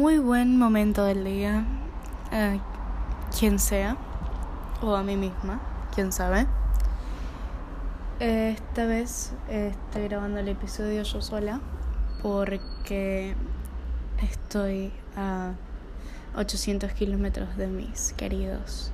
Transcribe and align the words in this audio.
muy 0.00 0.16
buen 0.16 0.56
momento 0.56 1.04
del 1.04 1.24
día, 1.24 1.66
eh, 2.32 2.58
quien 3.38 3.58
sea, 3.58 3.98
o 4.80 4.96
a 4.96 5.02
mí 5.02 5.14
misma, 5.14 5.60
quién 5.94 6.10
sabe. 6.10 6.46
Esta 8.18 8.86
vez 8.86 9.34
estoy 9.50 10.04
grabando 10.04 10.40
el 10.40 10.48
episodio 10.48 11.02
yo 11.02 11.20
sola 11.20 11.60
porque 12.22 13.34
estoy 14.22 14.90
a 15.18 15.52
800 16.34 16.92
kilómetros 16.92 17.54
de 17.58 17.66
mis 17.66 18.14
queridos 18.14 18.92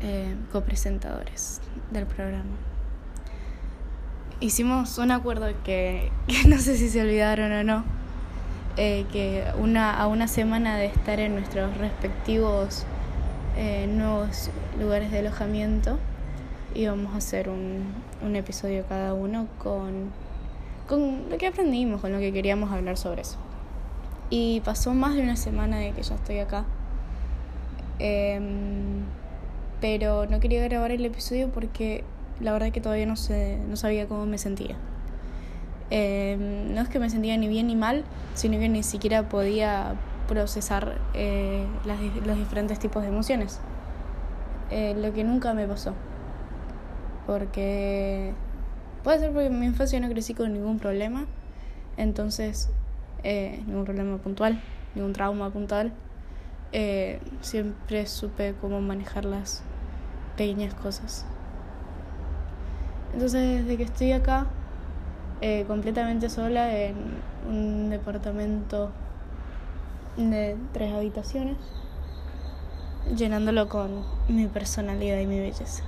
eh, 0.00 0.36
copresentadores 0.52 1.60
del 1.90 2.06
programa. 2.06 2.54
Hicimos 4.38 4.96
un 4.98 5.10
acuerdo 5.10 5.48
que 5.64 6.12
no 6.46 6.58
sé 6.58 6.76
si 6.76 6.88
se 6.88 7.00
olvidaron 7.02 7.50
o 7.50 7.64
no 7.64 8.01
eh, 8.76 9.04
que 9.12 9.44
una, 9.58 9.98
a 9.98 10.06
una 10.06 10.28
semana 10.28 10.76
de 10.76 10.86
estar 10.86 11.20
en 11.20 11.34
nuestros 11.34 11.76
respectivos 11.76 12.84
eh, 13.56 13.86
nuevos 13.86 14.50
lugares 14.80 15.10
de 15.10 15.18
alojamiento 15.18 15.98
íbamos 16.74 17.12
a 17.14 17.18
hacer 17.18 17.48
un, 17.48 17.92
un 18.24 18.36
episodio 18.36 18.84
cada 18.88 19.14
uno 19.14 19.46
con, 19.58 20.10
con 20.88 21.28
lo 21.28 21.38
que 21.38 21.46
aprendimos, 21.46 22.00
con 22.00 22.12
lo 22.12 22.18
que 22.18 22.32
queríamos 22.32 22.72
hablar 22.72 22.96
sobre 22.96 23.22
eso. 23.22 23.36
Y 24.30 24.60
pasó 24.60 24.94
más 24.94 25.14
de 25.14 25.22
una 25.22 25.36
semana 25.36 25.78
de 25.78 25.92
que 25.92 26.02
ya 26.02 26.14
estoy 26.14 26.38
acá. 26.38 26.64
Em, 27.98 29.02
pero 29.80 30.26
no 30.26 30.40
quería 30.40 30.62
grabar 30.64 30.90
el 30.90 31.04
episodio 31.04 31.50
porque 31.50 32.04
la 32.40 32.52
verdad 32.52 32.72
que 32.72 32.80
todavía 32.80 33.06
no, 33.06 33.16
sé, 33.16 33.58
no 33.68 33.76
sabía 33.76 34.08
cómo 34.08 34.24
me 34.26 34.38
sentía. 34.38 34.76
Em, 35.94 36.72
no 36.72 36.80
es 36.80 36.88
que 36.88 36.98
me 36.98 37.10
sentía 37.10 37.36
ni 37.36 37.48
bien 37.48 37.66
ni 37.66 37.76
mal, 37.76 38.04
sino 38.32 38.58
que 38.58 38.66
ni 38.70 38.82
siquiera 38.82 39.28
podía 39.28 39.94
procesar 40.26 40.96
eh, 41.12 41.66
los 42.24 42.38
diferentes 42.38 42.78
tipos 42.78 43.02
de 43.02 43.10
emociones. 43.10 43.60
Eh, 44.70 44.94
lo 44.96 45.12
que 45.12 45.22
nunca 45.22 45.52
me 45.52 45.68
pasó. 45.68 45.92
Porque 47.26 48.32
puede 49.04 49.18
ser 49.18 49.32
porque 49.32 49.48
en 49.48 49.60
mi 49.60 49.66
infancia 49.66 50.00
no 50.00 50.08
crecí 50.08 50.32
con 50.32 50.54
ningún 50.54 50.78
problema, 50.78 51.26
entonces 51.98 52.70
eh, 53.22 53.62
ningún 53.66 53.84
problema 53.84 54.16
puntual, 54.16 54.62
ningún 54.94 55.12
trauma 55.12 55.50
puntual. 55.50 55.92
siempre 57.42 58.06
supe 58.06 58.54
cómo 58.62 58.80
manejar 58.80 59.26
las 59.26 59.62
pequeñas 60.38 60.72
cosas. 60.72 61.26
Entonces, 63.12 63.66
desde 63.66 63.76
que 63.76 63.82
estoy 63.82 64.12
acá, 64.12 64.46
eh, 65.42 65.64
completamente 65.66 66.30
sola 66.30 66.72
en 66.72 66.94
un 67.48 67.90
departamento 67.90 68.90
de 70.16 70.56
tres 70.72 70.94
habitaciones, 70.94 71.56
llenándolo 73.16 73.68
con 73.68 74.04
mi 74.28 74.46
personalidad 74.46 75.18
y 75.18 75.26
mi 75.26 75.40
belleza. 75.40 75.82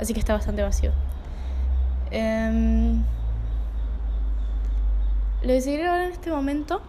Así 0.00 0.14
que 0.14 0.20
está 0.20 0.32
bastante 0.32 0.62
vacío. 0.62 0.92
Um, 2.10 3.04
lo 5.42 5.52
decidí 5.52 5.76
grabar 5.76 6.00
en 6.00 6.12
este 6.12 6.30
momento 6.30 6.80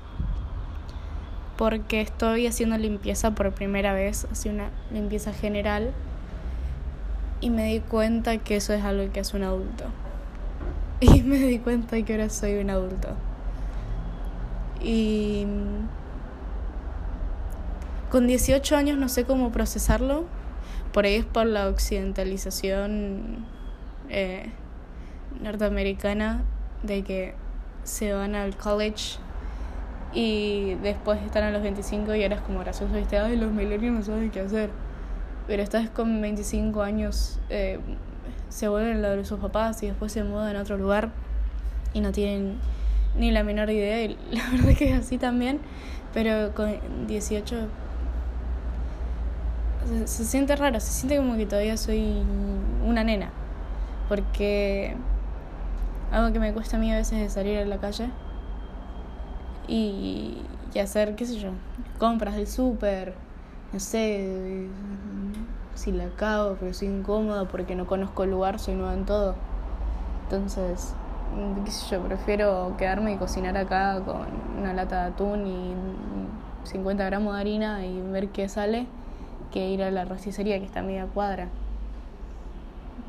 porque 1.58 2.00
estoy 2.00 2.48
haciendo 2.48 2.78
limpieza 2.78 3.32
por 3.32 3.52
primera 3.52 3.92
vez, 3.94 4.26
así 4.32 4.48
una 4.48 4.70
limpieza 4.94 5.34
general, 5.34 5.92
y 7.42 7.50
me 7.50 7.66
di 7.66 7.82
cuenta 7.82 8.38
que 8.38 8.56
eso 8.56 8.72
es 8.74 8.86
algo 8.86 9.12
que 9.12 9.20
hace 9.20 9.36
un 9.36 9.44
adulto. 9.44 9.84
Y 11.02 11.24
me 11.24 11.38
di 11.38 11.60
cuenta 11.60 12.02
que 12.02 12.14
ahora 12.14 12.30
soy 12.30 12.56
un 12.56 12.70
adulto. 12.70 13.10
Y 14.82 15.46
con 18.10 18.28
18 18.28 18.76
años 18.76 18.98
no 18.98 19.08
sé 19.08 19.24
cómo 19.24 19.52
procesarlo. 19.52 20.26
Por 20.92 21.06
ahí 21.06 21.16
es 21.16 21.26
por 21.26 21.46
la 21.46 21.68
occidentalización 21.70 23.46
eh, 24.10 24.52
norteamericana 25.42 26.44
de 26.84 27.04
que 27.04 27.36
se 27.84 28.12
van 28.14 28.36
al 28.36 28.58
college 28.58 29.20
y 30.14 30.74
después 30.76 31.22
están 31.22 31.44
a 31.44 31.52
los 31.52 31.62
25 31.62 32.16
y 32.16 32.24
es 32.24 32.42
como 32.42 32.60
gracioso, 32.60 32.94
viste, 32.94 33.20
ay, 33.20 33.38
los 33.38 33.52
millennials 33.52 33.96
no 33.96 34.04
saben 34.04 34.32
qué 34.32 34.42
hacer. 34.42 34.70
Pero 35.48 35.64
estás 35.64 35.90
con 35.90 36.22
25 36.22 36.82
años 36.82 37.40
eh, 37.50 37.80
se 38.50 38.68
vuelven 38.68 39.02
lo 39.02 39.16
de 39.16 39.26
sus 39.26 39.40
papás 39.40 39.82
y 39.84 39.88
después 39.88 40.12
se 40.12 40.24
mudan 40.24 40.56
a 40.56 40.62
otro 40.62 40.78
lugar 40.78 41.10
y 41.94 42.02
no 42.02 42.12
tienen 42.12 42.58
ni 43.16 43.32
la 43.32 43.44
menor 43.44 43.70
idea. 43.70 44.02
Y 44.04 44.18
la 44.32 44.50
verdad 44.52 44.76
que 44.78 44.92
es 44.92 45.00
así 45.00 45.18
también, 45.18 45.60
pero 46.14 46.54
con 46.54 46.76
18 47.08 47.68
se, 50.06 50.26
siente 50.26 50.56
raro, 50.56 50.80
se 50.80 50.92
siente 50.92 51.18
como 51.18 51.36
que 51.36 51.46
todavía 51.46 51.78
soy 51.78 52.24
una 52.86 53.04
nena. 53.04 53.32
Porque 54.08 54.96
algo 56.12 56.34
que 56.34 56.40
me 56.40 56.54
cuesta 56.54 56.78
a 56.78 56.80
mí 56.80 56.92
a 56.92 56.98
veces 56.98 57.20
es 57.20 57.34
salir 57.34 57.60
a 57.60 57.66
la 57.66 57.78
calle 57.78 58.10
y, 59.68 60.38
y 60.74 60.80
hacer, 60.80 61.16
qué 61.16 61.26
sé 61.26 61.40
yo, 61.40 61.52
compras 62.00 62.36
del 62.36 62.48
súper, 62.48 63.14
no 63.72 63.80
sé, 63.80 64.68
si 65.76 65.92
la 65.92 66.08
cago, 66.10 66.58
pero 66.60 66.74
soy 66.74 66.90
incómoda 66.90 67.46
porque 67.46 67.76
no 67.76 67.88
conozco 67.88 68.24
el 68.24 68.32
lugar, 68.32 68.60
soy 68.60 68.76
nueva 68.76 68.94
en 68.94 69.06
todo. 69.06 69.36
Entonces, 70.24 70.94
mm, 71.36 71.90
yo, 71.90 72.02
prefiero 72.02 72.76
quedarme 72.78 73.14
y 73.14 73.16
cocinar 73.18 73.58
acá 73.58 74.02
con 74.06 74.28
una 74.60 74.74
lata 74.74 75.04
de 75.04 75.08
atún 75.10 75.48
y 75.48 75.74
50 76.70 77.04
gramos 77.06 77.34
de 77.34 77.42
harina 77.42 77.86
y 77.86 78.02
ver 78.02 78.30
qué 78.30 78.48
sale 78.50 78.88
que 79.52 79.70
ir 79.70 79.82
a 79.82 79.92
la 79.92 80.06
rosticería 80.06 80.60
que 80.60 80.66
está 80.66 80.82
a 80.82 80.84
media 80.84 81.06
cuadra. 81.06 81.48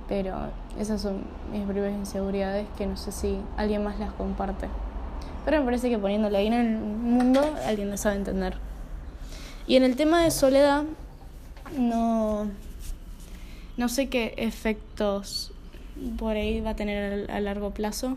Pero 0.09 0.35
esas 0.79 1.01
son 1.01 1.25
mis 1.53 1.65
propias 1.65 1.93
inseguridades 1.93 2.67
que 2.77 2.87
no 2.87 2.97
sé 2.97 3.13
si 3.13 3.39
alguien 3.57 3.85
más 3.85 3.99
las 3.99 4.13
comparte. 4.13 4.69
Pero 5.45 5.59
me 5.59 5.65
parece 5.65 5.89
que 5.89 5.99
poniéndole 5.99 6.39
ahí 6.39 6.47
en 6.47 6.53
el 6.55 6.79
mundo 6.79 7.43
alguien 7.67 7.91
las 7.91 8.01
sabe 8.01 8.17
entender. 8.17 8.57
Y 9.67 9.77
en 9.77 9.85
el 9.85 9.97
tema 9.97 10.23
de 10.23 10.31
soledad, 10.31 10.85
no, 11.79 12.49
no 13.77 13.89
sé 13.89 14.09
qué 14.09 14.35
efectos 14.37 15.53
por 16.19 16.37
ahí 16.37 16.61
va 16.61 16.71
a 16.71 16.77
tener 16.77 17.31
a 17.31 17.41
largo 17.41 17.73
plazo. 17.73 18.17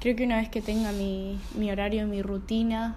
Creo 0.00 0.16
que 0.16 0.24
una 0.24 0.36
vez 0.36 0.48
que 0.48 0.60
tenga 0.60 0.92
mi, 0.92 1.38
mi 1.54 1.70
horario, 1.70 2.06
mi 2.06 2.22
rutina, 2.22 2.96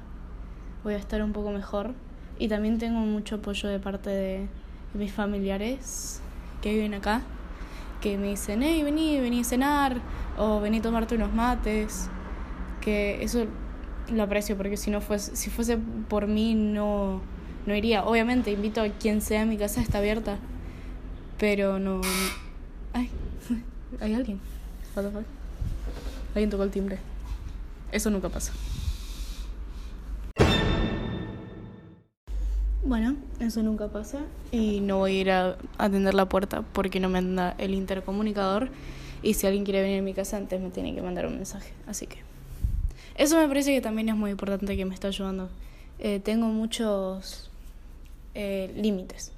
voy 0.83 0.95
a 0.95 0.97
estar 0.97 1.21
un 1.21 1.33
poco 1.33 1.51
mejor. 1.51 1.93
Y 2.39 2.47
también 2.47 2.77
tengo 2.77 2.99
mucho 2.99 3.35
apoyo 3.35 3.69
de 3.69 3.79
parte 3.79 4.09
de, 4.09 4.47
mis 4.93 5.11
familiares 5.11 6.21
que 6.61 6.73
viven 6.73 6.93
acá, 6.93 7.21
que 8.01 8.17
me 8.17 8.29
dicen, 8.29 8.63
hey, 8.63 8.83
vení, 8.83 9.19
vení 9.19 9.41
a 9.41 9.43
cenar, 9.43 9.97
o 10.37 10.59
vení 10.59 10.79
a 10.79 10.81
tomarte 10.81 11.15
unos 11.15 11.33
mates. 11.33 12.09
Que 12.81 13.23
eso 13.23 13.45
lo 14.11 14.23
aprecio, 14.23 14.55
porque 14.55 14.77
si 14.77 14.91
no 14.91 15.01
fuese, 15.01 15.35
si 15.35 15.49
fuese 15.49 15.77
por 16.07 16.27
mí 16.27 16.55
no 16.55 17.21
no 17.67 17.75
iría. 17.75 18.05
Obviamente, 18.05 18.49
invito 18.49 18.81
a 18.81 18.87
quien 18.89 19.21
sea, 19.21 19.45
mi 19.45 19.57
casa 19.57 19.81
está 19.81 19.99
abierta. 19.99 20.37
Pero 21.37 21.77
no. 21.77 22.01
Ay, 22.93 23.11
hay 24.01 24.13
alguien. 24.13 24.39
Alguien 26.33 26.49
tocó 26.49 26.63
el 26.63 26.71
timbre. 26.71 26.97
Eso 27.91 28.09
nunca 28.09 28.29
pasa. 28.29 28.53
Bueno, 32.83 33.17
eso 33.41 33.61
nunca 33.63 33.89
pasa 33.89 34.21
y 34.49 34.79
no 34.79 34.99
voy 34.99 35.17
a 35.17 35.19
ir 35.19 35.31
a 35.31 35.57
atender 35.77 36.13
la 36.13 36.29
puerta 36.29 36.61
porque 36.61 37.01
no 37.01 37.09
me 37.09 37.17
anda 37.17 37.53
el 37.57 37.73
intercomunicador 37.73 38.69
y 39.21 39.33
si 39.33 39.45
alguien 39.45 39.65
quiere 39.65 39.81
venir 39.81 39.99
a 39.99 40.03
mi 40.03 40.13
casa 40.13 40.37
antes 40.37 40.61
me 40.61 40.69
tiene 40.69 40.95
que 40.95 41.01
mandar 41.01 41.25
un 41.25 41.35
mensaje. 41.35 41.73
Así 41.85 42.07
que 42.07 42.19
eso 43.17 43.35
me 43.35 43.45
parece 43.45 43.73
que 43.73 43.81
también 43.81 44.07
es 44.07 44.15
muy 44.15 44.31
importante 44.31 44.77
que 44.77 44.85
me 44.85 44.93
está 44.93 45.09
ayudando. 45.09 45.49
Eh, 45.99 46.21
tengo 46.23 46.47
muchos 46.47 47.51
eh, 48.39 48.71
límites. 48.75 49.31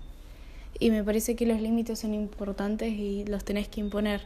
Y 0.78 0.92
me 0.92 1.06
parece 1.06 1.38
que 1.38 1.46
los 1.46 1.62
límites 1.62 2.00
son 2.00 2.14
importantes 2.14 2.92
y 2.92 3.24
los 3.24 3.46
tenés 3.46 3.70
que 3.70 3.80
imponer. 3.80 4.24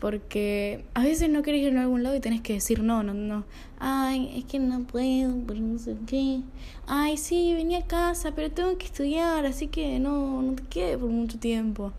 Porque 0.00 0.82
a 0.94 1.04
veces 1.04 1.28
no 1.28 1.42
querés 1.42 1.60
ir 1.60 1.76
a 1.76 1.82
algún 1.82 2.02
lado 2.02 2.16
y 2.16 2.20
tenés 2.20 2.40
que 2.40 2.54
decir 2.54 2.82
no, 2.82 3.02
no, 3.02 3.12
no. 3.12 3.44
Ay, 3.78 4.32
es 4.38 4.46
que 4.46 4.58
no 4.58 4.84
puedo, 4.84 5.34
pero 5.46 5.60
no 5.60 5.78
sé 5.78 5.94
qué. 6.06 6.40
Ay, 6.86 7.18
sí, 7.18 7.52
venía 7.52 7.80
a 7.80 7.86
casa, 7.86 8.32
pero 8.34 8.50
tengo 8.50 8.78
que 8.78 8.86
estudiar, 8.86 9.44
así 9.44 9.66
que 9.66 9.98
no, 9.98 10.40
no 10.40 10.54
te 10.54 10.62
quedes 10.62 10.96
por 10.96 11.10
mucho 11.10 11.38
tiempo. 11.38 11.92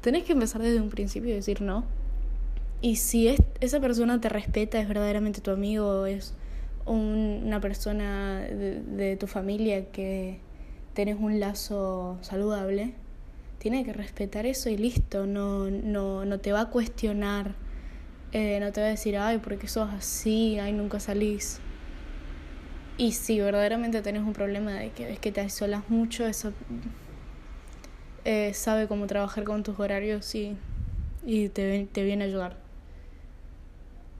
Tenés 0.00 0.22
que 0.22 0.34
empezar 0.34 0.62
desde 0.62 0.80
un 0.80 0.88
principio 0.88 1.30
y 1.30 1.34
decir 1.34 1.62
no. 1.62 1.84
Y 2.80 2.94
si 2.96 3.26
es, 3.26 3.40
esa 3.60 3.80
persona 3.80 4.20
te 4.20 4.28
respeta, 4.28 4.80
es 4.80 4.86
verdaderamente 4.86 5.40
tu 5.40 5.50
amigo, 5.50 6.06
es 6.06 6.32
una 6.86 7.60
persona 7.60 8.42
de 8.42 9.16
tu 9.18 9.26
familia 9.26 9.90
que 9.90 10.38
tenés 10.94 11.16
un 11.18 11.40
lazo 11.40 12.18
saludable, 12.22 12.94
tiene 13.58 13.84
que 13.84 13.92
respetar 13.92 14.46
eso 14.46 14.68
y 14.68 14.76
listo, 14.76 15.26
no, 15.26 15.70
no, 15.70 16.24
no 16.24 16.38
te 16.38 16.52
va 16.52 16.62
a 16.62 16.70
cuestionar, 16.70 17.54
eh, 18.32 18.58
no 18.60 18.72
te 18.72 18.80
va 18.80 18.86
a 18.86 18.90
decir, 18.90 19.16
ay, 19.16 19.38
porque 19.38 19.68
sos 19.68 19.90
así, 19.90 20.58
ay, 20.58 20.72
nunca 20.72 21.00
salís. 21.00 21.60
Y 22.96 23.12
si 23.12 23.40
verdaderamente 23.40 24.02
tenés 24.02 24.22
un 24.22 24.32
problema 24.32 24.72
de 24.72 24.90
que 24.90 25.06
ves 25.06 25.18
que 25.18 25.32
te 25.32 25.40
aísolas 25.40 25.88
mucho, 25.90 26.26
eso 26.26 26.52
eh, 28.24 28.54
sabe 28.54 28.86
cómo 28.86 29.06
trabajar 29.06 29.44
con 29.44 29.62
tus 29.64 29.78
horarios 29.80 30.32
y, 30.34 30.56
y 31.26 31.48
te, 31.48 31.88
te 31.90 32.04
viene 32.04 32.24
a 32.24 32.26
ayudar. 32.28 32.56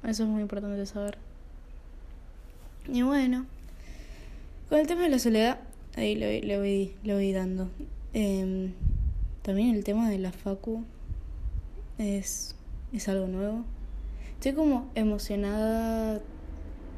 Eso 0.03 0.25
es 0.25 0.29
muy 0.29 0.43
importante 0.43 0.85
saber. 0.87 1.19
Y 2.89 3.03
bueno, 3.03 3.47
con 4.69 4.79
el 4.79 4.87
tema 4.87 5.03
de 5.03 5.09
la 5.09 5.19
soledad, 5.19 5.59
ahí 5.97 6.15
le, 6.15 6.41
le, 6.43 6.59
voy, 6.59 6.95
le 7.03 7.15
voy 7.15 7.33
dando. 7.33 7.69
Eh, 8.13 8.71
también 9.43 9.75
el 9.75 9.85
tema 9.85 10.09
de 10.09 10.19
la 10.19 10.33
facu 10.33 10.85
es, 11.99 12.57
es 12.93 13.09
algo 13.09 13.27
nuevo. 13.27 13.65
Estoy 14.35 14.53
como 14.53 14.91
emocionada, 14.95 16.21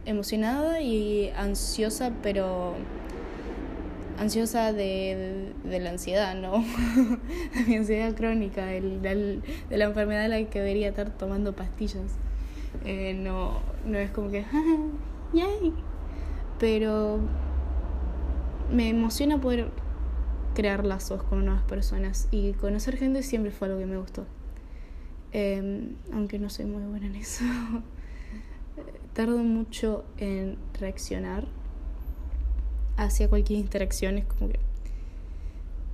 emocionada 0.04 0.80
y 0.80 1.30
ansiosa, 1.36 2.12
pero 2.22 2.74
ansiosa 4.18 4.72
de, 4.72 5.52
de, 5.64 5.80
la 5.80 5.90
ansiedad, 5.90 6.34
¿no? 6.34 6.64
de 7.54 7.64
mi 7.66 7.76
ansiedad 7.76 8.14
crónica, 8.14 8.66
de, 8.66 9.40
de 9.68 9.76
la 9.76 9.84
enfermedad 9.84 10.22
de 10.22 10.28
la 10.28 10.50
que 10.50 10.60
debería 10.60 10.88
estar 10.88 11.10
tomando 11.10 11.54
pastillas. 11.54 12.12
Eh, 12.84 13.14
no, 13.14 13.60
no 13.84 13.98
es 13.98 14.10
como 14.10 14.30
que, 14.30 14.44
¡yay! 15.32 15.72
Pero 16.58 17.20
me 18.70 18.88
emociona 18.88 19.40
poder 19.40 19.70
crear 20.54 20.84
lazos 20.84 21.22
con 21.22 21.44
nuevas 21.44 21.62
personas 21.64 22.28
y 22.30 22.52
conocer 22.54 22.96
gente 22.96 23.22
siempre 23.22 23.52
fue 23.52 23.68
algo 23.68 23.78
que 23.78 23.86
me 23.86 23.98
gustó. 23.98 24.26
Eh, 25.32 25.92
aunque 26.12 26.38
no 26.38 26.48
soy 26.48 26.64
muy 26.64 26.82
buena 26.84 27.06
en 27.06 27.16
eso. 27.16 27.44
Tardo 29.12 29.38
mucho 29.38 30.04
en 30.16 30.56
reaccionar 30.78 31.46
hacia 32.96 33.28
cualquier 33.28 33.58
interacción. 33.60 34.18
Es 34.18 34.24
como 34.24 34.50
que. 34.50 34.58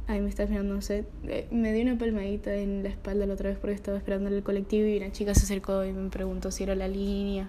Ay, 0.07 0.21
me 0.21 0.29
estás 0.29 0.49
mirando, 0.49 0.75
no 0.75 0.83
sé. 0.83 1.07
Eh, 1.25 1.49
me 1.51 1.73
dio 1.73 1.83
una 1.83 1.99
palmadita 1.99 2.55
en 2.55 2.83
la 2.83 2.89
espalda 2.89 3.27
la 3.27 3.35
otra 3.35 3.49
vez 3.51 3.59
porque 3.59 3.75
estaba 3.75 3.97
esperando 3.97 4.29
en 4.29 4.37
el 4.37 4.43
colectivo 4.43 4.87
y 4.87 4.97
una 4.97 5.11
chica 5.13 5.35
se 5.35 5.45
acercó 5.45 5.85
y 5.85 5.93
me 5.93 6.09
preguntó 6.11 6.51
si 6.51 6.65
era 6.65 6.75
la 6.75 6.89
línea. 6.89 7.49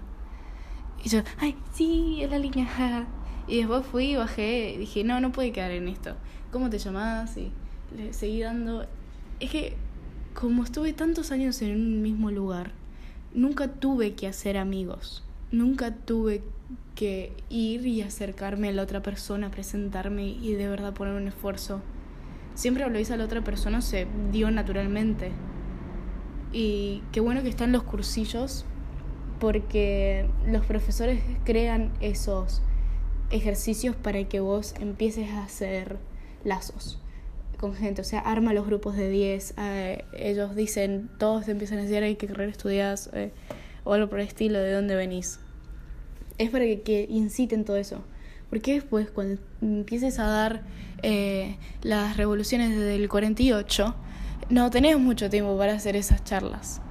Y 1.03 1.09
yo, 1.09 1.21
ay, 1.39 1.55
sí, 1.73 2.23
es 2.23 2.29
la 2.31 2.39
línea. 2.39 3.07
Y 3.47 3.57
después 3.57 3.85
fui, 3.85 4.15
bajé 4.15 4.75
dije, 4.79 5.03
no, 5.03 5.19
no 5.19 5.31
puede 5.31 5.51
quedar 5.51 5.71
en 5.71 5.87
esto. 5.87 6.15
¿Cómo 6.51 6.69
te 6.69 6.77
llamás? 6.77 7.35
Y 7.37 7.51
le 7.95 8.13
seguí 8.13 8.41
dando. 8.41 8.85
Es 9.39 9.51
que 9.51 9.75
como 10.33 10.63
estuve 10.63 10.93
tantos 10.93 11.31
años 11.31 11.61
en 11.61 11.75
un 11.75 12.01
mismo 12.01 12.31
lugar, 12.31 12.71
nunca 13.33 13.67
tuve 13.67 14.13
que 14.13 14.27
hacer 14.27 14.57
amigos. 14.57 15.23
Nunca 15.51 15.95
tuve 15.95 16.41
que 16.95 17.33
ir 17.49 17.85
y 17.85 18.01
acercarme 18.01 18.69
a 18.69 18.71
la 18.71 18.83
otra 18.83 19.01
persona, 19.01 19.51
presentarme 19.51 20.27
y 20.27 20.53
de 20.53 20.67
verdad 20.67 20.93
poner 20.93 21.13
un 21.13 21.27
esfuerzo. 21.27 21.81
Siempre 22.55 22.87
lo 22.89 22.99
hice 22.99 23.13
a 23.13 23.17
la 23.17 23.25
otra 23.25 23.43
persona, 23.43 23.81
se 23.81 24.07
dio 24.31 24.49
naturalmente. 24.51 25.31
Y 26.51 27.01
qué 27.11 27.19
bueno 27.19 27.41
que 27.41 27.49
están 27.49 27.71
los 27.71 27.83
cursillos 27.83 28.65
porque 29.39 30.29
los 30.45 30.65
profesores 30.65 31.21
crean 31.43 31.91
esos 31.99 32.61
ejercicios 33.33 33.95
para 33.95 34.23
que 34.29 34.39
vos 34.39 34.75
empieces 34.79 35.29
a 35.31 35.43
hacer 35.43 35.97
lazos 36.43 36.99
con 37.63 37.75
gente, 37.75 38.01
o 38.01 38.03
sea, 38.03 38.19
arma 38.19 38.51
los 38.51 38.65
grupos 38.65 38.97
de 38.97 39.09
10, 39.09 39.53
eh, 39.57 40.03
ellos 40.17 40.53
dicen, 40.53 41.09
todos 41.17 41.47
empiezan 41.47 41.79
a 41.79 41.83
decir, 41.83 42.03
hay 42.03 42.17
que 42.17 42.27
carrera 42.27 42.51
estudias 42.51 43.09
eh, 43.13 43.31
o 43.85 43.93
algo 43.93 44.09
por 44.09 44.19
el 44.19 44.27
estilo, 44.27 44.59
de 44.59 44.73
dónde 44.73 44.97
venís. 44.97 45.39
Es 46.37 46.49
para 46.49 46.65
que, 46.65 47.07
inciten 47.09 47.63
todo 47.63 47.77
eso. 47.77 48.03
Porque 48.49 48.73
después, 48.73 49.09
cuando 49.11 49.41
empieces 49.61 50.19
a 50.19 50.25
dar 50.25 50.63
eh, 51.03 51.55
las 51.83 52.17
revoluciones 52.17 52.71
desde 52.71 52.95
el 52.95 53.07
48, 53.07 53.95
no 54.49 54.69
tenés 54.69 54.99
mucho 54.99 55.29
tiempo 55.29 55.57
para 55.57 55.71
hacer 55.71 55.95
esas 55.95 56.21
charlas. 56.25 56.81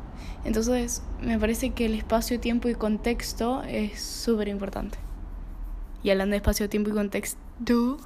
Entonces, 0.47 1.03
me 1.21 1.39
parece 1.39 1.71
que 1.71 1.85
el 1.85 1.93
espacio, 1.93 2.41
tiempo 2.41 2.71
y 2.71 2.75
contexto 2.75 3.63
es 3.65 4.01
súper 4.01 4.49
importante. 4.49 4.97
Y 6.03 6.11
hablando 6.11 6.33
de 6.33 6.39
espacio, 6.39 6.69
tiempo 6.69 6.91
y 6.91 6.93
contexto, 6.93 7.99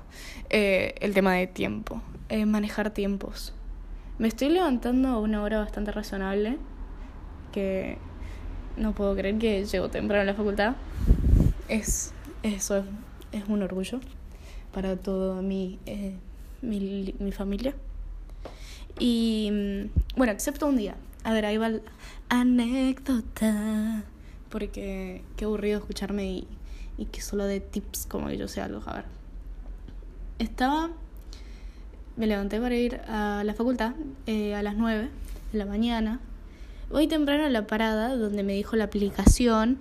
el 0.50 1.14
tema 1.14 1.34
de 1.34 1.46
tiempo. 1.46 2.02
Eh, 2.28 2.44
manejar 2.44 2.90
tiempos. 2.90 3.52
Me 4.18 4.26
estoy 4.26 4.48
levantando 4.48 5.08
a 5.10 5.20
una 5.20 5.42
hora 5.42 5.60
bastante 5.60 5.92
razonable, 5.92 6.58
que 7.52 7.98
no 8.76 8.92
puedo 8.92 9.14
creer 9.14 9.38
que 9.38 9.64
llego 9.64 9.90
temprano 9.90 10.22
a 10.22 10.24
la 10.24 10.34
facultad. 10.34 10.74
Es, 11.68 12.12
eso 12.42 12.84
es, 13.30 13.44
un 13.48 13.62
orgullo 13.62 14.00
para 14.72 14.96
toda 14.96 15.40
mi, 15.40 15.78
eh, 15.86 16.14
mi, 16.62 17.14
mi 17.20 17.30
familia. 17.30 17.74
Y 18.98 19.50
mm, 19.52 20.16
bueno, 20.16 20.32
excepto 20.32 20.66
un 20.66 20.76
día. 20.76 20.96
A 21.22 21.32
ver, 21.32 21.46
ahí 21.46 21.58
va 21.58 21.68
la 21.68 21.80
anécdota. 22.28 24.02
Porque 24.48 25.22
qué 25.36 25.44
aburrido 25.44 25.78
escucharme 25.78 26.26
y, 26.26 26.48
y 26.98 27.06
que 27.06 27.20
solo 27.20 27.44
de 27.44 27.60
tips 27.60 28.06
como 28.06 28.28
que 28.28 28.36
yo 28.36 28.48
sé 28.48 28.60
algo. 28.60 28.82
A 28.86 28.94
ver. 28.94 29.04
Estaba 30.38 30.90
me 32.16 32.26
levanté 32.26 32.60
para 32.60 32.74
ir 32.74 33.00
a 33.08 33.42
la 33.44 33.52
facultad 33.52 33.92
eh, 34.26 34.54
a 34.54 34.62
las 34.62 34.76
9 34.76 35.10
de 35.52 35.58
la 35.58 35.66
mañana. 35.66 36.20
Voy 36.90 37.08
temprano 37.08 37.44
a 37.44 37.50
la 37.50 37.66
parada 37.66 38.16
donde 38.16 38.42
me 38.42 38.54
dijo 38.54 38.74
la 38.76 38.84
aplicación. 38.84 39.78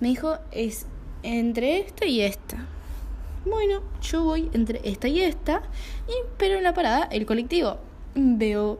Me 0.00 0.08
dijo, 0.08 0.38
es 0.50 0.86
entre 1.22 1.80
esta 1.80 2.06
y 2.06 2.22
esta. 2.22 2.66
Bueno, 3.44 3.82
yo 4.00 4.24
voy 4.24 4.48
entre 4.54 4.80
esta 4.88 5.08
y 5.08 5.20
esta, 5.20 5.62
y, 6.08 6.12
pero 6.38 6.56
en 6.56 6.62
la 6.62 6.72
parada 6.72 7.04
el 7.04 7.26
colectivo. 7.26 7.76
Veo 8.14 8.78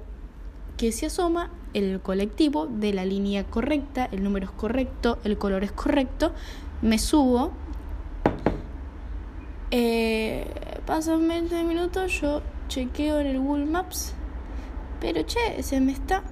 que 0.79 0.91
se 0.91 1.07
asoma 1.07 1.51
el 1.75 2.01
colectivo 2.01 2.67
de 2.67 2.95
la 2.95 3.05
línea 3.05 3.45
correcta, 3.45 4.09
el 4.13 4.23
número 4.23 4.47
es 4.47 4.53
correcto, 4.53 5.19
el 5.25 5.37
color 5.37 5.63
es 5.63 5.73
correcto. 5.73 6.33
Me 6.81 6.99
subo. 6.99 7.53
Eh, 9.77 10.47
pasan 10.87 11.27
20 11.27 11.65
minutos, 11.65 12.21
yo 12.21 12.43
chequeo 12.69 13.19
en 13.19 13.27
el 13.27 13.41
Google 13.41 13.65
Maps. 13.65 14.15
Pero 15.01 15.23
che, 15.23 15.65
se 15.65 15.81
me 15.81 15.91
está. 15.91 16.23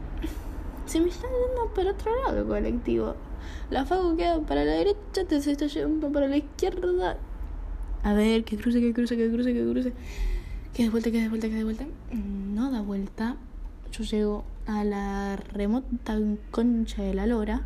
Se 0.87 1.01
me 1.01 1.09
está 1.09 1.27
yendo 1.27 1.75
para 1.75 1.91
otro 1.91 2.13
lado 2.23 2.47
colectivo. 2.47 3.17
La 3.69 3.85
fago 3.85 4.17
queda 4.17 4.39
para 4.43 4.65
la 4.65 4.75
derecha, 4.75 5.25
te 5.27 5.43
se 5.43 5.51
está 5.51 5.67
yendo 5.67 6.13
para 6.13 6.29
la 6.29 6.37
izquierda. 6.37 7.17
A 8.05 8.13
ver, 8.15 8.45
que 8.45 8.57
cruce, 8.57 8.81
que 8.81 8.95
cruce, 8.95 9.17
que 9.17 9.29
cruce, 9.29 9.53
que 9.53 9.69
cruce. 9.69 9.93
Que 10.73 10.85
de 10.85 10.91
vuelta, 10.91 11.11
que 11.11 11.21
de 11.21 11.29
vuelta, 11.29 11.49
que 11.49 11.57
de 11.57 11.65
vuelta. 11.65 11.87
No 12.13 12.71
da 12.71 12.81
vuelta. 12.81 13.35
Yo 13.91 14.05
llego 14.05 14.45
a 14.69 14.85
la 14.85 15.35
remota 15.35 16.17
concha 16.53 17.03
de 17.03 17.15
la 17.15 17.27
lora. 17.27 17.63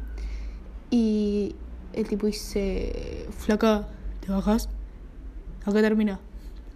Y 0.90 1.54
el 1.92 2.08
tipo 2.08 2.28
dice: 2.28 3.26
Flaca, 3.36 3.88
¿te 4.20 4.32
bajas? 4.32 4.70
Acá 5.66 5.82
termina. 5.82 6.20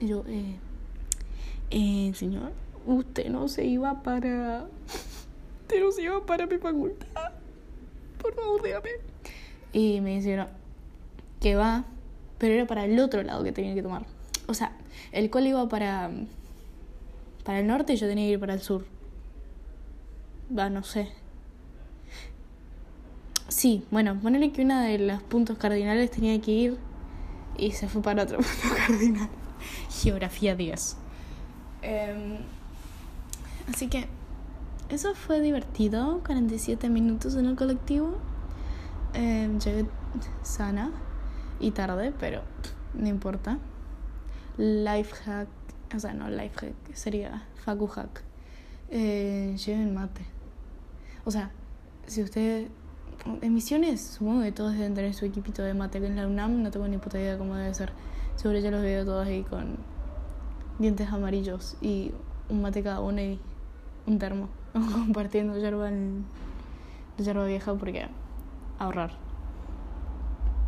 Y 0.01 0.09
yo, 0.09 0.25
eh 0.27 0.57
eh, 1.71 2.11
señor, 2.15 2.53
usted 2.85 3.29
no 3.29 3.47
se 3.49 3.65
iba 3.65 4.03
para... 4.03 4.67
Usted 5.63 5.81
no 5.81 5.93
se 5.93 6.03
iba 6.03 6.27
para 6.27 6.47
mi 6.47 6.59
facultad. 6.59 7.33
Por 8.21 8.35
favor, 8.35 8.63
dígame. 8.63 8.91
Y 9.73 10.01
me 10.01 10.17
dijeron 10.17 10.49
que 11.41 11.55
va, 11.55 11.85
pero 12.39 12.55
era 12.55 12.67
para 12.67 12.85
el 12.85 12.99
otro 12.99 13.23
lado 13.23 13.45
que 13.45 13.53
tenía 13.53 13.75
que 13.75 13.83
tomar. 13.83 14.05
O 14.49 14.55
sea, 14.55 14.77
el 15.13 15.31
cual 15.31 15.47
iba 15.47 15.69
para... 15.69 16.11
Para 17.45 17.61
el 17.61 17.69
norte 17.69 17.93
y 17.93 17.97
yo 17.97 18.09
tenía 18.09 18.27
que 18.27 18.33
ir 18.33 18.41
para 18.41 18.55
el 18.55 18.61
sur. 18.61 18.85
Va, 20.57 20.69
no 20.69 20.83
sé. 20.83 21.09
Sí, 23.49 23.85
bueno, 23.91 24.19
ponele 24.21 24.51
que 24.53 24.63
una 24.63 24.85
de 24.85 24.99
los 24.99 25.23
puntos 25.23 25.57
cardinales 25.57 26.11
tenía 26.11 26.41
que 26.41 26.51
ir 26.51 26.79
y 27.57 27.73
se 27.73 27.89
fue 27.89 28.03
para 28.03 28.23
otro 28.23 28.39
punto 28.61 28.77
cardinal. 28.77 29.29
Geografía 29.91 30.55
10. 30.57 30.97
Em, 31.83 32.39
así 33.69 33.89
que 33.89 34.07
eso 34.89 35.15
fue 35.15 35.41
divertido, 35.41 36.21
47 36.27 36.89
minutos 36.89 37.35
en 37.37 37.47
el 37.47 37.57
colectivo. 37.57 38.19
Eh, 39.15 39.49
llegué 39.65 39.87
sana 40.43 40.93
y 41.61 41.71
tarde, 41.71 42.13
pero 42.19 42.43
no 42.95 43.07
importa. 43.09 43.59
Life 44.57 45.15
hack, 45.25 45.49
o 45.95 46.01
sea, 46.01 46.13
no 46.13 46.29
life 46.29 46.55
hack, 46.57 46.95
sería 46.95 47.47
facu 47.65 47.87
hack. 47.87 48.23
Eh, 48.91 49.57
lleven 49.65 49.95
mate. 49.95 50.23
O 51.25 51.31
sea, 51.31 51.51
si 52.07 52.23
ustedes. 52.23 52.69
En 53.27 53.53
misiones, 53.53 54.01
supongo 54.01 54.43
que 54.43 54.53
todos 54.53 54.73
deben 54.73 54.95
tener 54.95 55.13
su 55.13 55.27
equipito 55.27 55.63
de 55.63 55.75
mate. 55.75 55.99
En 55.99 56.17
la 56.17 56.27
UNAM 56.27 56.63
no 56.63 56.71
tengo 56.71 56.89
ni 56.89 56.97
puta 56.97 57.19
idea 57.19 57.37
cómo 57.37 57.55
debe 57.55 57.75
ser. 57.75 57.93
Sobre 58.37 58.63
ya 58.63 58.71
los 58.71 58.81
veo 58.81 59.05
todos 59.05 59.27
ahí 59.27 59.43
con 59.43 59.77
dientes 60.79 61.09
amarillos 61.13 61.77
y 61.83 62.13
un 62.49 62.63
mate 62.63 62.83
cada 62.83 63.01
uno 63.01 63.21
y 63.21 63.39
un 64.07 64.19
termo. 64.19 64.49
Compartiendo 64.73 65.59
yerba, 65.59 65.89
en, 65.89 66.25
yerba 67.19 67.45
vieja 67.45 67.75
porque 67.75 68.09
ahorrar. 68.79 69.11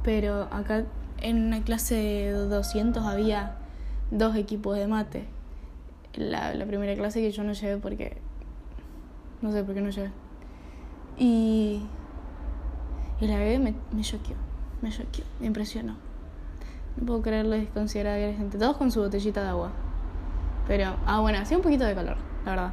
Pero 0.03 0.49
acá 0.51 0.85
en 1.19 1.47
una 1.47 1.63
clase 1.63 1.95
de 1.95 2.33
200 2.33 3.05
había 3.05 3.57
dos 4.11 4.37
equipos 4.37 4.77
de 4.77 4.87
mate. 4.87 5.27
La, 6.15 6.53
la 6.53 6.67
primera 6.67 6.95
clase 6.97 7.23
que 7.23 7.31
yo 7.31 7.43
no 7.45 7.55
llevé 7.55 7.79
porque... 7.79 8.19
No 9.41 9.51
sé 9.51 9.65
por 9.65 9.75
qué 9.75 9.81
no 9.81 9.89
llevé. 9.89 10.11
Y... 11.17 11.83
Y 13.23 13.29
la 13.29 13.38
bebé 13.38 13.61
me, 13.61 13.73
me 13.93 14.02
choqueó, 14.02 14.35
me 14.81 14.91
choqueó, 14.91 15.25
me 15.38 15.47
impresionó. 15.47 15.95
No 16.97 17.07
puedo 17.07 17.23
creerlo 17.23 17.52
desconsiderada 17.52 18.17
que 18.17 18.25
hay 18.25 18.37
gente. 18.37 18.59
Todos 18.59 18.76
con 18.76 18.91
su 18.91 18.99
botellita 18.99 19.45
de 19.45 19.49
agua. 19.49 19.71
Pero, 20.67 20.97
ah, 21.07 21.21
bueno, 21.21 21.38
hacía 21.38 21.57
un 21.57 21.62
poquito 21.62 21.85
de 21.85 21.95
calor, 21.95 22.17
la 22.45 22.50
verdad. 22.50 22.73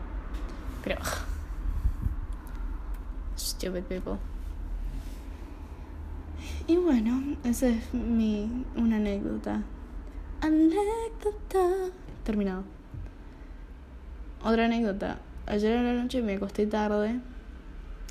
Pero. 0.84 1.02
Stupid 3.38 3.84
people. 3.84 4.14
Y 6.66 6.78
bueno, 6.78 7.38
esa 7.44 7.68
es 7.68 7.94
mi. 7.94 8.66
una 8.76 8.96
anécdota. 8.96 9.62
Anécdota. 10.42 11.92
Terminado. 12.24 12.64
Otra 14.44 14.66
anécdota. 14.66 15.20
Ayer 15.46 15.74
en 15.74 15.86
la 15.86 16.02
noche 16.02 16.24
me 16.24 16.34
acosté 16.34 16.66
tarde. 16.66 17.20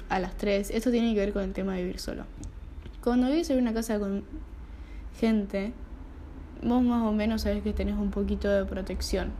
A 0.08 0.20
las 0.20 0.36
3. 0.36 0.70
Esto 0.70 0.90
tiene 0.90 1.14
que 1.14 1.20
ver 1.20 1.32
con 1.32 1.42
el 1.42 1.52
tema 1.52 1.74
de 1.74 1.82
vivir 1.82 2.00
solo. 2.00 2.24
Cuando 3.02 3.28
vives 3.28 3.50
en 3.50 3.58
una 3.58 3.74
casa 3.74 3.98
con 3.98 4.24
gente, 5.18 5.72
vos 6.62 6.82
más 6.82 7.02
o 7.02 7.12
menos 7.12 7.42
sabes 7.42 7.62
que 7.62 7.72
tenés 7.72 7.96
un 7.96 8.10
poquito 8.10 8.48
de 8.48 8.64
protección. 8.64 9.32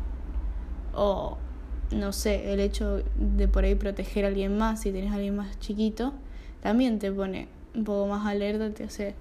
O, 0.95 1.39
no 1.91 2.13
sé, 2.13 2.53
el 2.53 2.61
hecho 2.61 3.03
de 3.17 3.49
por 3.49 3.65
ahí 3.65 3.75
proteger 3.75 4.25
a 4.25 4.29
alguien 4.29 4.57
más, 4.59 4.83
si 4.83 4.93
tenés 4.93 5.13
a 5.13 5.15
alguien 5.15 5.37
más 5.37 5.59
chiquito, 5.59 6.13
también 6.63 6.99
te 6.99 7.13
pone 7.13 7.49
un 7.75 7.85
poco 7.85 8.07
más 8.07 8.27
alerta, 8.27 8.71
te 8.71 8.85
hace 8.85 9.15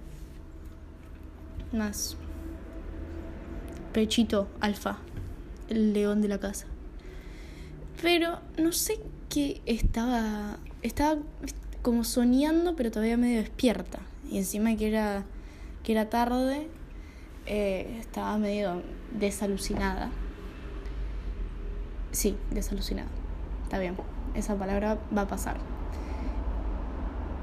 más 1.71 2.17
pechito 3.93 4.47
alfa, 4.59 4.97
el 5.69 5.93
león 5.93 6.21
de 6.21 6.27
la 6.27 6.39
casa. 6.39 6.67
Pero 8.01 8.39
no 8.57 8.71
sé 8.71 8.99
qué 9.29 9.61
estaba, 9.65 10.57
estaba 10.87 11.17
como 11.81 12.03
soñando, 12.03 12.75
pero 12.75 12.91
todavía 12.91 13.17
medio 13.17 13.39
despierta. 13.39 13.99
Y 14.29 14.37
encima 14.37 14.75
que 14.75 14.87
era, 14.87 15.23
que 15.83 15.91
era 15.93 16.09
tarde, 16.09 16.67
eh, 17.45 17.97
estaba 17.99 18.37
medio 18.37 18.81
desalucinada. 19.17 20.09
Sí, 22.11 22.35
desalucinada. 22.51 23.09
Está 23.63 23.79
bien, 23.79 23.95
esa 24.33 24.55
palabra 24.55 24.97
va 25.15 25.21
a 25.21 25.27
pasar. 25.27 25.57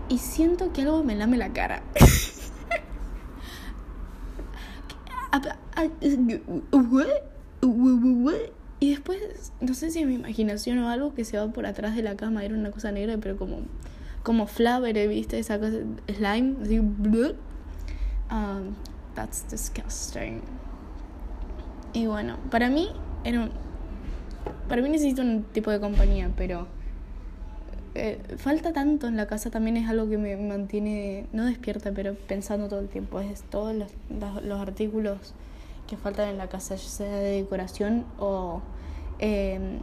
Y 0.08 0.18
siento 0.18 0.72
que 0.72 0.82
algo 0.82 1.02
me 1.02 1.14
lame 1.14 1.36
la 1.36 1.52
cara. 1.52 1.82
y 8.84 8.90
después, 8.90 9.52
no 9.60 9.72
sé 9.72 9.90
si 9.90 10.00
es 10.00 10.06
mi 10.06 10.14
imaginación 10.14 10.78
o 10.80 10.90
algo 10.90 11.14
que 11.14 11.24
se 11.24 11.38
va 11.38 11.48
por 11.48 11.64
atrás 11.64 11.96
de 11.96 12.02
la 12.02 12.16
cama, 12.16 12.44
era 12.44 12.54
una 12.54 12.70
cosa 12.70 12.92
negra, 12.92 13.16
pero 13.18 13.38
como, 13.38 13.60
como 14.22 14.46
flavor, 14.46 14.92
¿viste? 15.08 15.38
Esa 15.38 15.58
cosa, 15.58 15.78
slime, 16.06 16.56
así, 16.62 16.78
um, 16.78 17.34
That's 19.14 19.48
disgusting. 19.48 20.42
Y 21.94 22.06
bueno, 22.06 22.36
para 22.50 22.68
mí 22.68 22.90
era 23.22 23.48
para 24.68 24.82
mí 24.82 24.90
necesito 24.90 25.22
un 25.22 25.44
tipo 25.44 25.70
de 25.70 25.80
compañía, 25.80 26.30
pero 26.36 26.66
eh, 27.94 28.20
falta 28.36 28.74
tanto 28.74 29.06
en 29.06 29.16
la 29.16 29.26
casa 29.26 29.50
también 29.50 29.78
es 29.78 29.88
algo 29.88 30.10
que 30.10 30.18
me 30.18 30.36
mantiene 30.36 31.26
no 31.32 31.46
despierta, 31.46 31.92
pero 31.92 32.14
pensando 32.14 32.68
todo 32.68 32.80
el 32.80 32.88
tiempo. 32.88 33.20
Es 33.20 33.42
todos 33.44 33.74
los, 33.74 33.90
los, 34.42 34.60
artículos 34.60 35.32
que 35.86 35.96
faltan 35.96 36.28
en 36.28 36.36
la 36.36 36.48
casa, 36.48 36.74
ya 36.74 36.88
sea 36.88 37.16
de 37.16 37.40
decoración 37.42 38.04
o 38.18 38.60
em, 39.18 39.80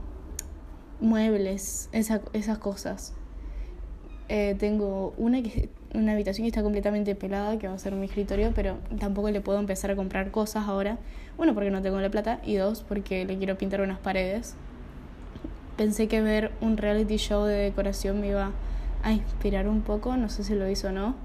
muebles, 0.99 1.89
esa, 1.91 2.21
esas 2.33 2.57
cosas. 2.57 3.13
Eh, 4.29 4.55
tengo 4.57 5.13
una 5.17 5.41
que 5.41 5.69
una 5.93 6.13
habitación 6.13 6.45
que 6.45 6.49
está 6.49 6.63
completamente 6.63 7.15
pelada, 7.15 7.57
que 7.59 7.67
va 7.67 7.73
a 7.73 7.77
ser 7.77 7.93
mi 7.93 8.05
escritorio, 8.05 8.51
pero 8.55 8.77
tampoco 8.99 9.29
le 9.29 9.41
puedo 9.41 9.59
empezar 9.59 9.91
a 9.91 9.95
comprar 9.95 10.31
cosas 10.31 10.67
ahora. 10.67 10.97
Uno, 11.37 11.53
porque 11.53 11.69
no 11.69 11.81
tengo 11.81 11.99
la 11.99 12.09
plata, 12.09 12.39
y 12.45 12.55
dos, 12.55 12.81
porque 12.81 13.25
le 13.25 13.37
quiero 13.37 13.57
pintar 13.57 13.81
unas 13.81 13.99
paredes. 13.99 14.55
Pensé 15.77 16.07
que 16.07 16.21
ver 16.21 16.51
un 16.61 16.77
reality 16.77 17.17
show 17.17 17.43
de 17.43 17.55
decoración 17.55 18.21
me 18.21 18.27
iba 18.27 18.51
a 19.03 19.11
inspirar 19.11 19.67
un 19.67 19.81
poco, 19.81 20.15
no 20.15 20.29
sé 20.29 20.43
si 20.43 20.55
lo 20.55 20.69
hizo 20.69 20.89
o 20.89 20.91
no, 20.91 21.15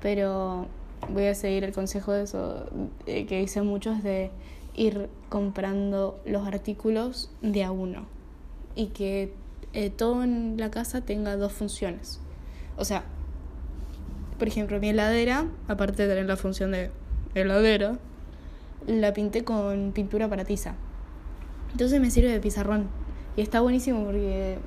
pero 0.00 0.66
voy 1.10 1.26
a 1.26 1.34
seguir 1.34 1.64
el 1.64 1.72
consejo 1.72 2.12
de 2.12 2.22
eso 2.22 2.70
eh, 3.06 3.26
que 3.26 3.42
hice 3.42 3.62
muchos 3.62 4.02
de 4.02 4.30
ir 4.74 5.08
comprando 5.28 6.20
los 6.24 6.46
artículos 6.46 7.30
de 7.42 7.64
a 7.64 7.70
uno 7.70 8.06
y 8.74 8.86
que 8.88 9.34
eh, 9.72 9.90
todo 9.90 10.22
en 10.22 10.56
la 10.58 10.70
casa 10.70 11.00
tenga 11.02 11.36
dos 11.36 11.52
funciones. 11.52 12.20
O 12.76 12.84
sea, 12.84 13.04
por 14.38 14.48
ejemplo, 14.48 14.80
mi 14.80 14.88
heladera, 14.88 15.46
aparte 15.68 16.02
de 16.02 16.08
tener 16.08 16.26
la 16.26 16.36
función 16.36 16.72
de 16.72 16.90
heladera, 17.34 17.98
la 18.86 19.12
pinté 19.12 19.44
con 19.44 19.92
pintura 19.92 20.28
para 20.28 20.44
tiza. 20.44 20.74
Entonces 21.72 22.00
me 22.00 22.10
sirve 22.10 22.30
de 22.30 22.40
pizarrón. 22.40 22.88
Y 23.36 23.40
está 23.40 23.60
buenísimo 23.60 24.04
porque 24.04 24.58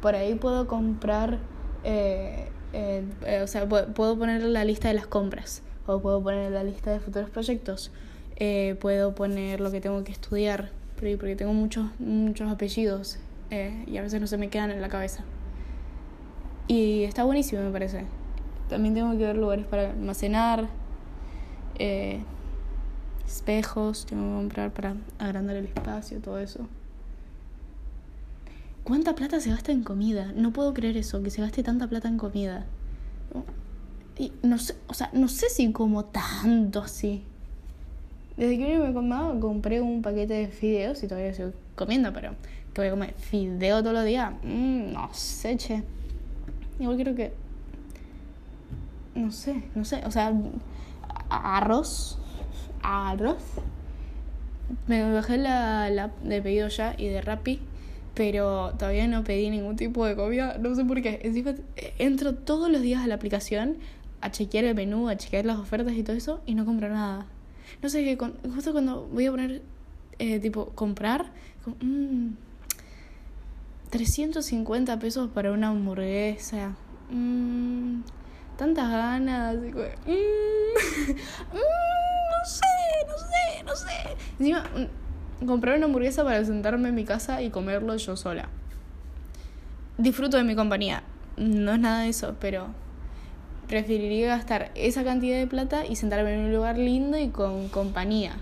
por 0.00 0.14
ahí 0.14 0.34
puedo 0.36 0.68
comprar, 0.68 1.38
eh, 1.82 2.48
eh, 2.72 3.40
o 3.42 3.46
sea, 3.46 3.68
puedo 3.68 4.18
poner 4.18 4.42
la 4.42 4.64
lista 4.64 4.88
de 4.88 4.94
las 4.94 5.06
compras, 5.06 5.62
o 5.86 6.00
puedo 6.00 6.22
poner 6.22 6.52
la 6.52 6.62
lista 6.62 6.92
de 6.92 7.00
futuros 7.00 7.30
proyectos, 7.30 7.90
eh, 8.36 8.76
puedo 8.80 9.14
poner 9.14 9.60
lo 9.60 9.70
que 9.70 9.80
tengo 9.80 10.04
que 10.04 10.12
estudiar, 10.12 10.70
porque 10.94 11.36
tengo 11.36 11.52
muchos, 11.52 11.88
muchos 11.98 12.50
apellidos 12.50 13.18
y 13.50 13.96
a 13.96 14.02
veces 14.02 14.20
no 14.20 14.26
se 14.26 14.38
me 14.38 14.48
quedan 14.48 14.70
en 14.70 14.80
la 14.80 14.88
cabeza. 14.88 15.24
Y 16.68 17.04
está 17.04 17.24
buenísimo, 17.24 17.62
me 17.62 17.70
parece. 17.70 18.04
También 18.68 18.94
tengo 18.94 19.12
que 19.12 19.18
ver 19.18 19.36
lugares 19.36 19.66
para 19.66 19.90
almacenar, 19.90 20.68
eh, 21.78 22.20
espejos, 23.26 24.06
tengo 24.06 24.24
que 24.24 24.36
comprar 24.36 24.72
para 24.72 24.96
agrandar 25.18 25.56
el 25.56 25.66
espacio, 25.66 26.20
todo 26.20 26.38
eso. 26.38 26.66
¿Cuánta 28.82 29.14
plata 29.14 29.40
se 29.40 29.50
gasta 29.50 29.72
en 29.72 29.82
comida? 29.82 30.32
No 30.34 30.52
puedo 30.52 30.74
creer 30.74 30.96
eso, 30.96 31.22
que 31.22 31.30
se 31.30 31.40
gaste 31.40 31.62
tanta 31.62 31.88
plata 31.88 32.08
en 32.08 32.18
comida. 32.18 32.66
Y 34.18 34.32
no 34.42 34.58
sé, 34.58 34.74
o 34.88 34.94
sea, 34.94 35.10
no 35.12 35.28
sé 35.28 35.48
si 35.50 35.70
como 35.72 36.04
tanto 36.04 36.80
así. 36.80 37.24
Desde 38.36 38.58
que 38.58 38.78
me 38.78 38.92
comaba, 38.92 39.38
compré 39.40 39.80
un 39.80 40.02
paquete 40.02 40.34
de 40.34 40.48
fideos 40.48 41.02
y 41.02 41.08
todavía 41.08 41.30
estoy 41.30 41.52
comiendo, 41.74 42.12
pero 42.12 42.34
que 42.74 42.80
voy 42.82 42.88
a 42.88 42.90
comer 42.90 43.14
fideo 43.14 43.80
todos 43.80 43.94
los 43.94 44.04
días. 44.04 44.32
Mm, 44.42 44.92
no 44.92 45.08
sé, 45.12 45.56
che. 45.56 45.82
Igual 46.78 46.98
creo 46.98 47.14
que 47.14 47.46
no 49.16 49.32
sé, 49.32 49.62
no 49.74 49.84
sé, 49.84 50.02
o 50.04 50.10
sea, 50.10 50.32
arroz, 51.30 52.18
arroz. 52.82 53.42
Me 54.86 55.10
bajé 55.12 55.38
la, 55.38 55.88
la 55.90 56.10
de 56.22 56.42
pedido 56.42 56.68
ya 56.68 56.94
y 56.98 57.08
de 57.08 57.22
Rappi, 57.22 57.60
pero 58.14 58.72
todavía 58.78 59.06
no 59.06 59.24
pedí 59.24 59.48
ningún 59.48 59.76
tipo 59.76 60.04
de 60.04 60.16
comida, 60.16 60.58
no 60.58 60.74
sé 60.74 60.84
por 60.84 61.00
qué. 61.02 61.20
Encima 61.22 61.54
entro 61.98 62.34
todos 62.34 62.70
los 62.70 62.82
días 62.82 63.02
a 63.02 63.06
la 63.06 63.14
aplicación 63.14 63.78
a 64.20 64.30
chequear 64.30 64.64
el 64.64 64.74
menú, 64.74 65.08
a 65.08 65.16
chequear 65.16 65.46
las 65.46 65.58
ofertas 65.58 65.94
y 65.94 66.02
todo 66.02 66.16
eso 66.16 66.40
y 66.46 66.54
no 66.54 66.64
compro 66.64 66.88
nada. 66.88 67.26
No 67.82 67.88
sé, 67.88 68.04
qué 68.04 68.16
justo 68.54 68.72
cuando 68.72 69.06
voy 69.06 69.26
a 69.26 69.30
poner, 69.30 69.62
eh, 70.18 70.38
tipo, 70.40 70.66
comprar, 70.70 71.26
mmm, 71.80 72.30
350 73.90 74.98
pesos 74.98 75.30
para 75.30 75.52
una 75.52 75.68
hamburguesa. 75.68 76.74
Mmm, 77.10 78.00
tantas 78.56 78.90
ganas. 78.90 79.54
Y, 79.54 79.58
mm, 79.58 79.72
mm, 81.52 81.56
no 81.56 82.44
sé, 82.44 82.66
no 83.06 83.18
sé, 83.18 83.62
no 83.64 83.76
sé. 83.76 84.16
Encima, 84.38 84.64
mm, 85.40 85.46
comprar 85.46 85.76
una 85.76 85.86
hamburguesa 85.86 86.24
para 86.24 86.44
sentarme 86.44 86.88
en 86.88 86.94
mi 86.94 87.04
casa 87.04 87.42
y 87.42 87.50
comerlo 87.50 87.96
yo 87.96 88.16
sola. 88.16 88.48
Disfruto 89.98 90.36
de 90.36 90.44
mi 90.44 90.54
compañía. 90.54 91.02
No 91.36 91.72
es 91.72 91.78
nada 91.78 92.02
de 92.02 92.08
eso, 92.08 92.36
pero 92.40 92.68
preferiría 93.68 94.28
gastar 94.28 94.70
esa 94.74 95.04
cantidad 95.04 95.38
de 95.38 95.46
plata 95.46 95.84
y 95.86 95.96
sentarme 95.96 96.34
en 96.34 96.40
un 96.40 96.52
lugar 96.54 96.78
lindo 96.78 97.18
y 97.18 97.28
con 97.28 97.68
compañía. 97.68 98.36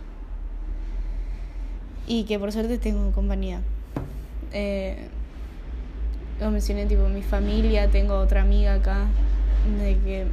Y 2.06 2.24
que 2.24 2.38
por 2.38 2.52
suerte 2.52 2.78
tengo 2.78 3.10
compañía. 3.12 3.60
Eh, 4.52 5.08
mencioné, 6.40 6.86
tipo, 6.86 7.08
mi 7.08 7.22
familia, 7.22 7.90
tengo 7.90 8.14
otra 8.18 8.42
amiga 8.42 8.74
acá 8.74 9.06
de 9.78 9.96
que 9.98 10.26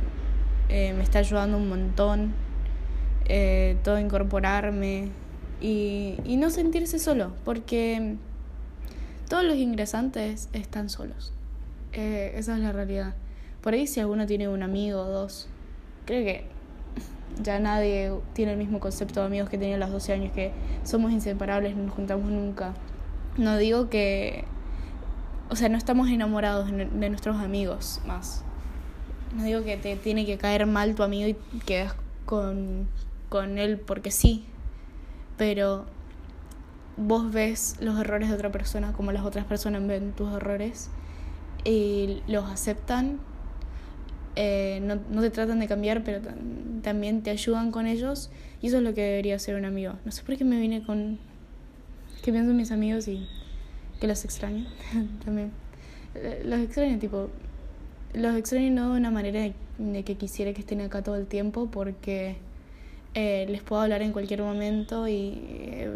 eh, 0.70 0.94
me 0.94 1.04
está 1.04 1.20
ayudando 1.20 1.58
un 1.58 1.70
montón 1.70 2.34
eh, 3.26 3.78
todo 3.84 4.00
incorporarme 4.00 5.08
y, 5.62 6.18
y 6.26 6.38
no 6.38 6.50
sentirse 6.50 7.00
solo, 7.00 7.32
porque 7.46 8.16
todos 9.30 9.46
los 9.46 9.56
ingresantes 9.56 10.50
están 10.52 10.90
solos. 10.90 11.32
Eh, 11.94 12.34
esa 12.36 12.56
es 12.56 12.60
la 12.60 12.72
realidad. 12.72 13.14
Por 13.62 13.74
ahí 13.74 13.88
si 13.88 14.00
alguno 14.00 14.26
tiene 14.26 14.48
un 14.50 14.64
amigo 14.64 15.02
o 15.02 15.06
dos, 15.06 15.48
creo 16.06 16.24
que 16.24 16.46
ya 17.42 17.60
nadie 17.60 18.12
tiene 18.34 18.54
el 18.54 18.58
mismo 18.58 18.80
concepto 18.80 19.20
de 19.22 19.28
amigos 19.28 19.50
que 19.50 19.58
tenía 19.58 19.76
a 19.76 19.80
los 19.80 19.92
12 19.92 20.14
años, 20.14 20.32
que 20.34 20.52
somos 20.84 21.12
inseparables, 21.12 21.76
no 21.76 21.84
nos 21.84 21.94
juntamos 21.94 22.32
nunca. 22.32 22.74
No 23.38 23.58
digo 23.58 23.90
que, 23.90 24.46
o 25.50 25.56
sea, 25.56 25.70
no 25.70 25.78
estamos 25.78 26.10
enamorados 26.10 26.72
de 26.72 27.10
nuestros 27.10 27.38
amigos 27.38 28.02
más. 28.06 28.44
No 29.36 29.44
digo 29.44 29.64
que 29.64 29.78
te 29.78 29.96
tiene 29.96 30.26
que 30.26 30.38
caer 30.38 30.66
mal 30.66 30.96
tu 30.96 31.04
amigo 31.04 31.30
y 31.30 31.60
quedas 31.60 31.96
con, 32.26 32.88
con 33.30 33.58
él 33.58 33.80
porque 33.80 34.12
sí, 34.12 34.46
pero 35.38 35.86
vos 36.98 37.32
ves 37.32 37.78
los 37.80 37.98
errores 38.00 38.30
de 38.30 38.36
otra 38.36 38.52
persona 38.52 38.92
como 38.92 39.12
las 39.12 39.24
otras 39.24 39.46
personas 39.46 39.88
ven 39.88 40.12
tus 40.12 40.34
errores 40.34 40.90
y 41.64 42.22
los 42.28 42.50
aceptan 42.50 43.20
eh, 44.36 44.80
no, 44.82 45.00
no, 45.10 45.22
te 45.22 45.30
tratan 45.30 45.60
de 45.60 45.68
cambiar, 45.68 46.04
pero 46.04 46.22
también 46.82 47.22
te 47.22 47.32
ayudan 47.32 47.72
con 47.72 47.88
ellos. 47.88 48.30
Y 48.62 48.68
eso 48.68 48.78
es 48.78 48.84
lo 48.84 48.94
que 48.94 49.02
debería 49.02 49.38
ser 49.40 49.56
un 49.56 49.66
amigo. 49.66 49.94
No 50.06 50.12
sé 50.12 50.24
por 50.24 50.38
qué 50.38 50.46
me 50.46 50.60
vine 50.60 50.84
con 50.84 51.20
que 52.24 52.32
pienso 52.32 52.52
en 52.52 52.58
mis 52.58 52.72
amigos 52.72 53.08
y 53.08 53.28
que 54.00 54.08
los 54.08 54.24
extraño 54.26 54.66
también. 55.26 55.52
Eh, 56.16 56.44
los 56.46 56.60
extraño, 56.60 57.00
tipo, 57.00 57.30
los 58.14 58.36
extraño 58.36 58.72
no 58.72 58.94
de 58.94 59.00
una 59.00 59.12
manera 59.12 59.42
de, 59.78 60.04
que 60.04 60.16
quisiera 60.16 60.54
que 60.54 60.62
estén 60.62 60.82
acá 60.82 61.02
todo 61.02 61.16
el 61.16 61.26
tiempo 61.26 61.70
porque 61.72 62.36
eh, 63.16 63.46
les 63.50 63.64
puedo 63.64 63.82
hablar 63.82 64.02
en 64.02 64.12
cualquier 64.12 64.42
momento 64.44 65.08
y 65.08 65.88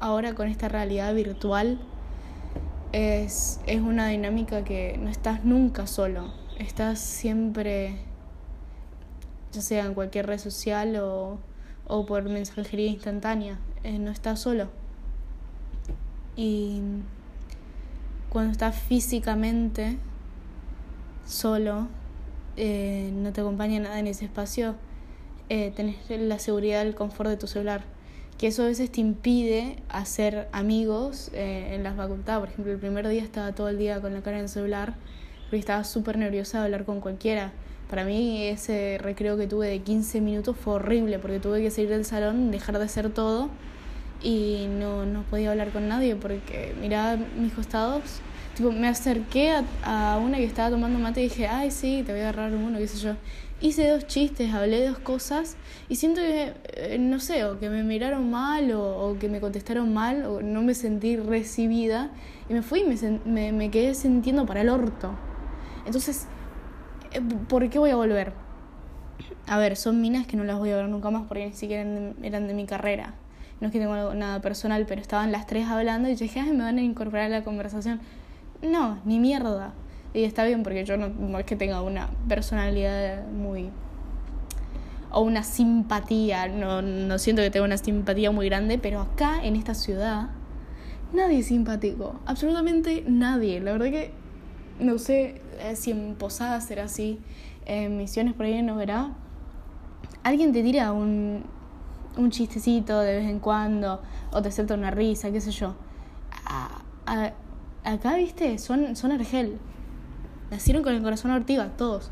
ahora 0.00 0.34
con 0.34 0.48
esta 0.48 0.68
realidad 0.68 1.14
virtual 1.14 1.78
es, 2.90 3.60
es 3.66 3.80
una 3.80 4.08
dinámica 4.08 4.64
que 4.64 4.98
no 5.00 5.08
estás 5.10 5.44
nunca 5.44 5.86
solo 5.86 6.41
estás 6.58 6.98
siempre, 6.98 7.96
ya 9.52 9.62
sea 9.62 9.86
en 9.86 9.94
cualquier 9.94 10.26
red 10.26 10.38
social 10.38 10.96
o, 10.96 11.38
o 11.86 12.06
por 12.06 12.24
mensajería 12.24 12.88
instantánea, 12.88 13.58
eh, 13.84 13.98
no 13.98 14.10
estás 14.10 14.40
solo. 14.40 14.68
Y 16.36 16.80
cuando 18.30 18.52
estás 18.52 18.76
físicamente 18.76 19.98
solo, 21.26 21.88
eh, 22.56 23.10
no 23.14 23.32
te 23.32 23.40
acompaña 23.40 23.80
nada 23.80 23.98
en 23.98 24.06
ese 24.06 24.24
espacio, 24.24 24.74
eh, 25.48 25.72
tenés 25.74 25.96
la 26.08 26.38
seguridad 26.38 26.84
del 26.84 26.94
confort 26.94 27.28
de 27.28 27.36
tu 27.36 27.46
celular. 27.46 27.82
Que 28.38 28.48
eso 28.48 28.62
a 28.62 28.66
veces 28.66 28.90
te 28.90 29.00
impide 29.00 29.76
hacer 29.88 30.48
amigos 30.52 31.30
eh, 31.34 31.74
en 31.74 31.82
la 31.82 31.92
facultad. 31.94 32.40
Por 32.40 32.48
ejemplo, 32.48 32.72
el 32.72 32.78
primer 32.78 33.06
día 33.06 33.22
estaba 33.22 33.54
todo 33.54 33.68
el 33.68 33.78
día 33.78 34.00
con 34.00 34.14
la 34.14 34.22
cara 34.22 34.38
en 34.38 34.44
el 34.44 34.48
celular 34.48 34.94
estaba 35.60 35.84
súper 35.84 36.18
nerviosa 36.18 36.58
de 36.58 36.64
hablar 36.64 36.84
con 36.84 37.00
cualquiera. 37.00 37.52
Para 37.90 38.04
mí 38.04 38.46
ese 38.46 38.98
recreo 39.00 39.36
que 39.36 39.46
tuve 39.46 39.68
de 39.68 39.80
15 39.80 40.20
minutos 40.20 40.56
fue 40.56 40.74
horrible 40.74 41.18
porque 41.18 41.40
tuve 41.40 41.60
que 41.60 41.70
salir 41.70 41.90
del 41.90 42.04
salón, 42.04 42.50
dejar 42.50 42.78
de 42.78 42.84
hacer 42.84 43.10
todo 43.10 43.50
y 44.22 44.66
no, 44.78 45.04
no 45.04 45.22
podía 45.24 45.50
hablar 45.50 45.70
con 45.70 45.88
nadie 45.88 46.16
porque 46.16 46.74
miraba 46.80 47.16
mis 47.38 47.52
costados. 47.52 48.02
Tipo, 48.56 48.70
me 48.70 48.88
acerqué 48.88 49.50
a, 49.50 49.64
a, 49.84 50.18
una 50.18 50.36
que 50.36 50.44
estaba 50.44 50.70
tomando 50.70 50.98
mate 50.98 51.20
y 51.20 51.24
dije, 51.24 51.46
ay, 51.46 51.70
sí, 51.70 52.02
te 52.04 52.12
voy 52.12 52.20
a 52.20 52.28
agarrar 52.28 52.54
uno, 52.54 52.78
qué 52.78 52.86
sé 52.86 52.98
yo. 52.98 53.14
Hice 53.60 53.88
dos 53.88 54.06
chistes, 54.06 54.52
hablé 54.52 54.86
dos 54.86 54.98
cosas 54.98 55.56
y 55.88 55.96
siento 55.96 56.20
que, 56.20 56.52
eh, 56.74 56.98
no 56.98 57.20
sé, 57.20 57.44
o 57.44 57.58
que 57.58 57.70
me 57.70 57.82
miraron 57.82 58.30
mal 58.30 58.72
o, 58.72 59.10
o, 59.10 59.18
que 59.18 59.28
me 59.28 59.40
contestaron 59.40 59.94
mal 59.94 60.24
o 60.26 60.42
no 60.42 60.62
me 60.62 60.74
sentí 60.74 61.16
recibida 61.16 62.10
y 62.48 62.54
me 62.54 62.62
fui 62.62 62.80
y 62.80 62.84
me, 62.84 63.20
me, 63.24 63.52
me 63.52 63.70
quedé 63.70 63.94
sintiendo 63.94 64.46
para 64.46 64.62
el 64.62 64.68
orto. 64.68 65.14
Entonces, 65.86 66.26
eh, 67.12 67.20
¿por 67.48 67.68
qué 67.68 67.78
voy 67.78 67.90
a 67.90 67.96
volver? 67.96 68.32
A 69.46 69.58
ver, 69.58 69.76
son 69.76 70.00
minas 70.00 70.26
que 70.26 70.36
no 70.36 70.44
las 70.44 70.58
voy 70.58 70.70
a 70.70 70.76
ver 70.76 70.88
nunca 70.88 71.10
más 71.10 71.24
porque 71.28 71.46
ni 71.46 71.52
siquiera 71.52 71.82
eran 72.22 72.46
de, 72.46 72.54
mi 72.54 72.66
carrera. 72.66 73.14
No 73.60 73.68
es 73.68 73.72
que 73.72 73.78
tengo 73.78 74.14
nada 74.14 74.40
personal, 74.40 74.86
pero 74.86 75.00
estaban 75.00 75.30
las 75.32 75.46
tres 75.46 75.68
hablando 75.68 76.08
y 76.08 76.14
yo 76.14 76.20
dije, 76.20 76.40
ay, 76.40 76.52
me 76.52 76.64
van 76.64 76.78
a 76.78 76.82
incorporar 76.82 77.26
a 77.26 77.28
la 77.28 77.44
conversación. 77.44 78.00
No, 78.62 78.98
ni 79.04 79.18
mierda. 79.18 79.72
Y 80.14 80.24
está 80.24 80.44
bien 80.44 80.62
porque 80.62 80.84
yo 80.84 80.96
no, 80.96 81.08
no 81.08 81.38
es 81.38 81.44
que 81.44 81.56
tenga 81.56 81.82
una 81.82 82.08
personalidad 82.28 83.26
muy 83.28 83.70
o 85.12 85.20
una 85.20 85.42
simpatía, 85.42 86.48
no, 86.48 86.80
no 86.80 87.18
siento 87.18 87.42
que 87.42 87.50
tenga 87.50 87.66
una 87.66 87.76
simpatía 87.76 88.30
muy 88.30 88.46
grande, 88.46 88.78
pero 88.78 89.02
acá 89.02 89.44
en 89.44 89.56
esta 89.56 89.74
ciudad 89.74 90.30
nadie 91.12 91.40
es 91.40 91.46
simpático, 91.46 92.18
absolutamente 92.24 93.04
nadie. 93.06 93.60
La 93.60 93.72
verdad 93.72 93.90
que 93.90 94.10
no 94.80 94.98
sé 94.98 95.41
eh, 95.62 95.76
si 95.76 95.90
en 95.92 96.14
Posadas 96.16 96.64
será 96.66 96.84
así, 96.84 97.20
en 97.64 97.96
Misiones 97.96 98.34
por 98.34 98.46
ahí 98.46 98.62
no 98.62 98.76
verá. 98.76 99.10
Alguien 100.22 100.52
te 100.52 100.62
tira 100.62 100.92
un, 100.92 101.44
un 102.16 102.30
chistecito 102.30 103.00
de 103.00 103.16
vez 103.16 103.28
en 103.28 103.38
cuando, 103.38 104.02
o 104.32 104.42
te 104.42 104.48
acepta 104.48 104.74
una 104.74 104.90
risa, 104.90 105.30
qué 105.30 105.40
sé 105.40 105.50
yo. 105.50 105.74
acá, 107.84 108.16
viste, 108.16 108.58
son, 108.58 108.96
son 108.96 109.12
Argel. 109.12 109.58
Nacieron 110.50 110.82
con 110.82 110.94
el 110.94 111.02
corazón 111.02 111.30
ortiga, 111.30 111.68
todos. 111.76 112.10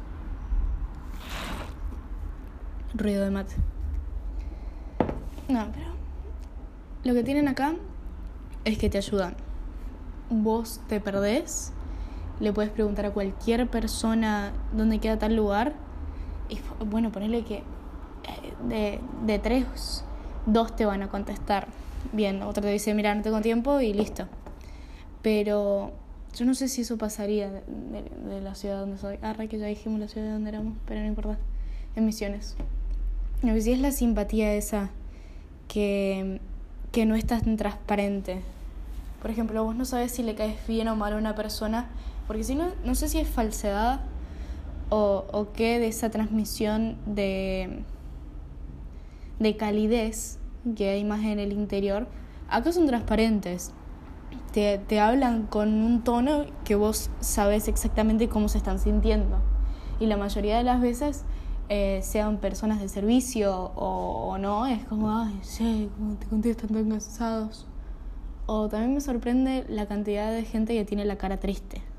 Ruido 2.95 3.25
de 3.25 3.31
mate. 3.31 3.55
No, 5.49 5.67
pero. 5.73 5.91
Lo 7.05 7.15
que 7.15 7.23
tienen 7.23 7.49
acá 7.49 7.75
es 8.65 8.79
que 8.79 8.91
te 8.91 8.99
ayudan. 8.99 9.35
Vos 10.29 10.81
te 10.89 11.01
perdés 11.01 11.73
le 12.41 12.53
puedes 12.53 12.71
preguntar 12.71 13.07
a 13.07 13.11
cualquier 13.13 13.69
persona 13.69 14.53
dónde 14.73 14.99
queda 14.99 15.19
tal 15.19 15.37
lugar. 15.37 15.75
Y 16.49 16.59
bueno, 16.85 17.13
ponerle 17.13 17.45
que 17.45 17.57
eh, 17.57 17.63
de, 18.69 19.01
de 19.25 19.39
tres, 19.39 20.05
dos 20.47 20.75
te 20.75 20.85
van 20.87 21.03
a 21.03 21.09
contestar. 21.09 21.69
Bien, 22.13 22.43
otro 22.43 22.63
te 22.63 22.71
dice, 22.71 22.95
mira, 22.95 23.15
no 23.15 23.23
tengo 23.23 23.41
tiempo 23.41 23.81
y 23.81 23.93
listo. 23.93 24.27
Pero 25.23 25.93
yo 26.35 26.45
no 26.45 26.55
sé 26.55 26.69
si 26.69 26.83
eso 26.83 26.97
pasaría 26.97 27.51
de, 27.51 28.41
la 28.41 28.55
ciudad 28.55 28.81
donde 28.81 28.99
soy. 28.99 29.19
Ah, 29.23 29.35
que 29.35 29.59
ya 29.59 29.67
dijimos 29.67 30.01
la 30.01 30.09
ciudad 30.09 30.27
de 30.27 30.33
donde 30.33 30.51
éramos, 30.51 30.77
pero 30.87 31.01
no 31.01 31.07
importa. 31.07 31.39
En 31.97 32.07
Misiones. 32.07 32.57
Lo 33.43 33.53
que 33.53 33.61
sí 33.61 33.73
es 33.73 33.81
la 33.81 33.91
simpatía 33.91 34.55
esa 34.55 34.91
que, 35.67 36.41
que 36.93 37.05
no 37.05 37.17
es 37.17 37.27
tan 37.27 37.57
transparente. 37.57 38.43
Por 39.21 39.31
ejemplo, 39.31 39.65
vos 39.65 39.75
no 39.75 39.85
sabes 39.85 40.13
si 40.13 40.23
le 40.23 40.35
caes 40.35 40.57
bien 40.67 40.89
o 40.89 40.97
mal 40.97 41.13
a 41.13 41.17
una 41.17 41.35
persona 41.35 41.89
porque 42.31 42.45
si 42.45 42.55
no, 42.55 42.67
no 42.85 42.95
sé 42.95 43.09
si 43.09 43.19
es 43.19 43.27
falsedad 43.27 44.03
o, 44.89 45.25
o 45.33 45.53
qué 45.53 45.81
de 45.81 45.89
esa 45.89 46.11
transmisión 46.11 46.97
de, 47.05 47.83
de 49.41 49.57
calidez 49.57 50.39
que 50.77 50.91
hay 50.91 51.03
más 51.03 51.25
en 51.25 51.41
el 51.41 51.51
interior. 51.53 52.07
Acá 52.49 52.71
son 52.71 52.87
transparentes. 52.87 53.73
Te, 54.53 54.79
te 54.79 55.01
hablan 55.01 55.49
con 55.49 55.83
un 55.83 56.05
tono 56.05 56.45
que 56.65 56.77
vos 56.77 57.11
sabes 57.19 57.67
exactamente 57.67 58.29
cómo 58.29 58.47
se 58.47 58.59
están 58.59 58.79
sintiendo. 58.79 59.39
Y 59.99 60.07
la 60.07 60.17
mayoría 60.17 60.57
de 60.57 60.63
las 60.63 60.81
veces, 60.81 61.25
eh, 61.69 61.99
sean 62.05 62.37
personas 62.37 62.79
de 62.79 62.89
servicio 62.89 63.73
o, 63.75 64.29
o, 64.29 64.39
no, 64.39 64.69
es 64.69 64.85
como, 64.85 65.11
ay, 65.11 65.37
sí, 65.43 65.91
como 65.99 66.15
te 66.15 66.29
contestan 66.29 66.69
tan 66.69 66.91
cansados. 66.91 67.67
O 68.47 68.69
también 68.69 68.95
me 68.95 69.01
sorprende 69.01 69.67
la 69.69 69.87
cantidad 69.87 70.31
de 70.31 70.45
gente 70.45 70.75
que 70.75 70.85
tiene 70.85 71.05
la 71.05 71.19
cara 71.19 71.41
triste 71.41 71.90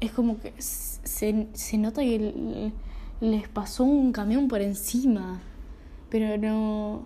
es 0.00 0.12
como 0.12 0.38
que 0.40 0.52
se, 0.58 1.48
se 1.52 1.78
nota 1.78 2.02
que 2.02 2.72
les 3.20 3.48
pasó 3.48 3.84
un 3.84 4.12
camión 4.12 4.48
por 4.48 4.60
encima, 4.60 5.40
pero 6.10 6.38
no... 6.38 7.02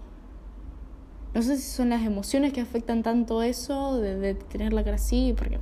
No 1.35 1.41
sé 1.41 1.57
si 1.57 1.63
son 1.63 1.89
las 1.89 2.03
emociones 2.03 2.53
que 2.53 2.61
afectan 2.61 3.03
tanto 3.03 3.43
eso, 3.43 3.99
de, 3.99 4.17
de 4.17 4.35
tener 4.35 4.75
la 4.75 4.85
cara 4.85 4.97
así, 4.97 5.35
porque, 5.37 5.59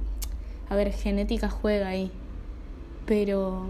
a 0.68 0.74
ver, 0.74 0.92
genética 0.92 1.48
juega 1.48 1.86
ahí, 1.86 2.10
pero 3.06 3.68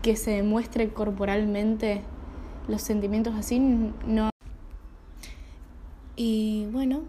que 0.00 0.14
se 0.14 0.30
demuestre 0.30 0.90
corporalmente 0.90 2.02
los 2.68 2.82
sentimientos 2.82 3.34
así, 3.34 3.58
no. 3.58 4.30
Y 6.14 6.66
bueno, 6.70 7.00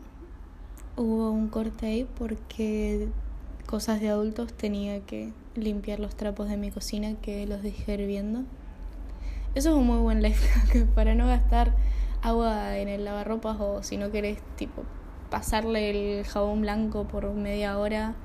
hubo 0.97 1.29
un 1.29 1.49
corte 1.49 1.85
ahí 1.85 2.07
porque 2.17 3.09
cosas 3.69 4.01
de 4.01 4.09
adultos 4.09 4.51
tenía 4.51 4.99
que 5.01 5.31
limpiar 5.53 5.99
los 5.99 6.15
trapos 6.15 6.49
de 6.49 6.57
mi 6.57 6.71
cocina 6.71 7.13
que 7.21 7.45
los 7.45 7.61
dejé 7.61 7.93
hirviendo. 7.93 8.39
Eso 9.53 9.69
es 9.69 9.75
un 9.75 9.85
muy 9.85 9.99
buen 9.99 10.23
life 10.23 10.87
para 10.95 11.13
no 11.13 11.27
gastar 11.27 11.75
agua 12.23 12.79
en 12.79 12.87
el 12.87 13.05
lavarropas 13.05 13.57
o 13.59 13.83
si 13.83 13.97
no 13.97 14.09
querés 14.09 14.39
tipo 14.55 14.85
pasarle 15.29 15.91
el 15.91 16.25
jabón 16.25 16.61
blanco 16.61 17.07
por 17.07 17.31
media 17.35 17.77
hora 17.77 18.15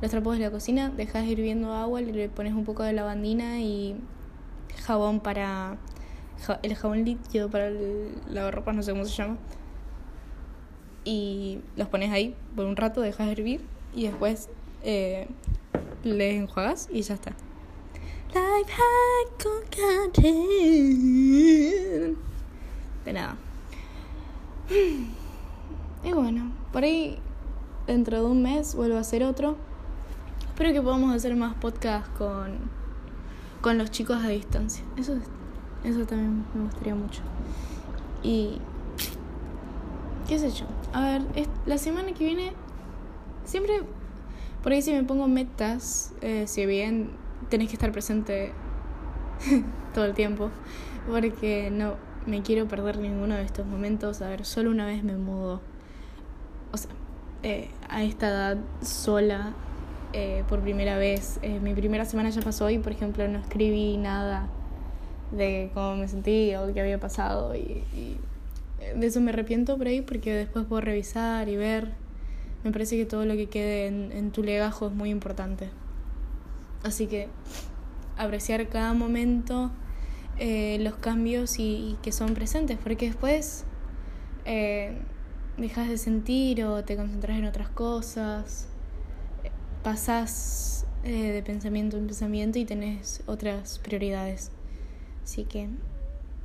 los 0.00 0.10
trapos 0.10 0.38
de 0.38 0.44
la 0.44 0.50
cocina, 0.50 0.88
dejas 0.88 1.26
hirviendo 1.26 1.74
agua, 1.74 2.00
le 2.00 2.30
pones 2.30 2.54
un 2.54 2.64
poco 2.64 2.82
de 2.82 2.94
lavandina 2.94 3.60
y 3.60 3.96
jabón 4.86 5.20
para 5.20 5.76
el 6.62 6.74
jabón 6.76 7.04
líquido 7.04 7.50
para 7.50 7.66
el 7.66 8.14
lavarropas, 8.30 8.74
no 8.74 8.82
sé 8.82 8.92
cómo 8.92 9.04
se 9.04 9.22
llama. 9.22 9.36
Y 11.04 11.60
los 11.76 11.88
pones 11.88 12.10
ahí 12.10 12.34
por 12.56 12.64
un 12.64 12.76
rato, 12.76 13.02
dejas 13.02 13.28
hervir 13.28 13.60
y 13.94 14.04
después 14.04 14.48
eh, 14.84 15.26
le 16.04 16.36
enjuagas 16.36 16.88
y 16.92 17.02
ya 17.02 17.14
está. 17.14 17.32
Life 18.28 18.70
hack 18.70 19.42
con. 19.42 19.64
De 23.04 23.12
nada. 23.12 23.36
Y 26.02 26.12
bueno, 26.12 26.52
por 26.72 26.84
ahí 26.84 27.18
dentro 27.86 28.18
de 28.18 28.24
un 28.26 28.42
mes 28.42 28.74
vuelvo 28.74 28.96
a 28.96 29.00
hacer 29.00 29.24
otro. 29.24 29.56
Espero 30.48 30.72
que 30.72 30.82
podamos 30.82 31.14
hacer 31.14 31.34
más 31.34 31.54
podcasts 31.54 32.10
con, 32.18 32.58
con 33.60 33.78
los 33.78 33.90
chicos 33.90 34.22
a 34.22 34.28
distancia. 34.28 34.84
Eso, 34.96 35.16
eso 35.82 36.06
también 36.06 36.44
me 36.54 36.64
gustaría 36.64 36.94
mucho. 36.94 37.22
Y 38.22 38.58
qué 40.28 40.38
sé 40.38 40.50
yo. 40.50 40.66
A 40.92 41.02
ver, 41.02 41.22
la 41.66 41.78
semana 41.78 42.12
que 42.12 42.24
viene 42.24 42.52
siempre 43.44 43.82
por 44.64 44.72
ahí 44.72 44.80
si 44.80 44.92
me 44.92 45.04
pongo 45.04 45.28
metas, 45.28 46.14
eh, 46.22 46.46
si 46.46 46.64
bien 46.64 47.10
tenés 47.50 47.68
que 47.68 47.74
estar 47.74 47.92
presente 47.92 48.50
todo 49.94 50.06
el 50.06 50.14
tiempo, 50.14 50.50
porque 51.06 51.70
no 51.70 51.96
me 52.24 52.40
quiero 52.40 52.66
perder 52.66 52.96
ninguno 52.96 53.34
de 53.34 53.42
estos 53.42 53.66
momentos. 53.66 54.22
A 54.22 54.30
ver, 54.30 54.46
solo 54.46 54.70
una 54.70 54.86
vez 54.86 55.04
me 55.04 55.18
mudo, 55.18 55.60
o 56.72 56.78
sea, 56.78 56.90
eh, 57.42 57.68
a 57.90 58.02
esta 58.04 58.28
edad 58.28 58.56
sola 58.80 59.52
eh, 60.14 60.44
por 60.48 60.60
primera 60.60 60.96
vez. 60.96 61.38
mi 61.60 61.74
primera 61.74 62.06
semana 62.06 62.30
ya 62.30 62.40
pasó 62.40 62.70
y, 62.70 62.78
por 62.78 62.92
ejemplo, 62.92 63.28
no 63.28 63.40
escribí 63.40 63.98
nada 63.98 64.48
de 65.30 65.70
cómo 65.74 65.96
me 65.96 66.08
sentí 66.08 66.54
o 66.54 66.72
qué 66.72 66.80
había 66.80 66.98
pasado 66.98 67.54
y 67.54 67.84
de 68.96 69.06
eso 69.06 69.20
me 69.20 69.30
arrepiento 69.30 69.76
por 69.76 69.88
ahí 69.88 70.00
porque 70.00 70.32
después 70.32 70.64
puedo 70.66 70.80
revisar 70.80 71.48
y 71.48 71.56
ver 71.56 72.03
me 72.64 72.72
parece 72.72 72.96
que 72.96 73.04
todo 73.04 73.26
lo 73.26 73.34
que 73.34 73.46
quede 73.46 73.86
en, 73.86 74.30
tu 74.32 74.42
legajo 74.42 74.88
es 74.88 74.92
muy 74.92 75.10
importante. 75.10 75.68
Así 76.82 77.06
que 77.06 77.28
apreciar 78.16 78.68
cada 78.68 78.94
momento, 78.94 79.70
eh, 80.38 80.78
los 80.80 80.94
cambios 80.94 81.58
y, 81.58 81.96
que 82.02 82.10
son 82.10 82.32
presentes, 82.32 82.78
porque 82.82 83.06
después 83.06 83.64
eh, 84.46 84.98
dejas 85.58 85.88
de 85.88 85.98
sentir 85.98 86.64
o 86.64 86.82
te 86.84 86.96
concentras 86.96 87.38
en 87.38 87.44
otras 87.44 87.68
cosas, 87.68 88.68
pasas 89.82 90.86
eh, 91.04 91.32
de 91.32 91.42
pensamiento 91.42 91.98
en 91.98 92.06
pensamiento 92.06 92.58
y 92.58 92.64
tenés 92.64 93.22
otras 93.26 93.78
prioridades. 93.78 94.50
Así 95.22 95.44
que 95.44 95.68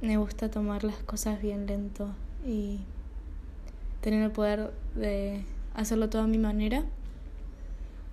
me 0.01 0.17
gusta 0.17 0.51
tomar 0.51 0.83
las 0.83 0.97
cosas 1.03 1.41
bien 1.41 1.65
lento 1.65 2.13
y 2.45 2.81
tener 4.01 4.21
el 4.23 4.31
poder 4.31 4.73
de 4.95 5.43
hacerlo 5.79 6.09
todo 6.09 6.23
a 6.23 6.27
mi 6.27 6.37
manera, 6.37 6.83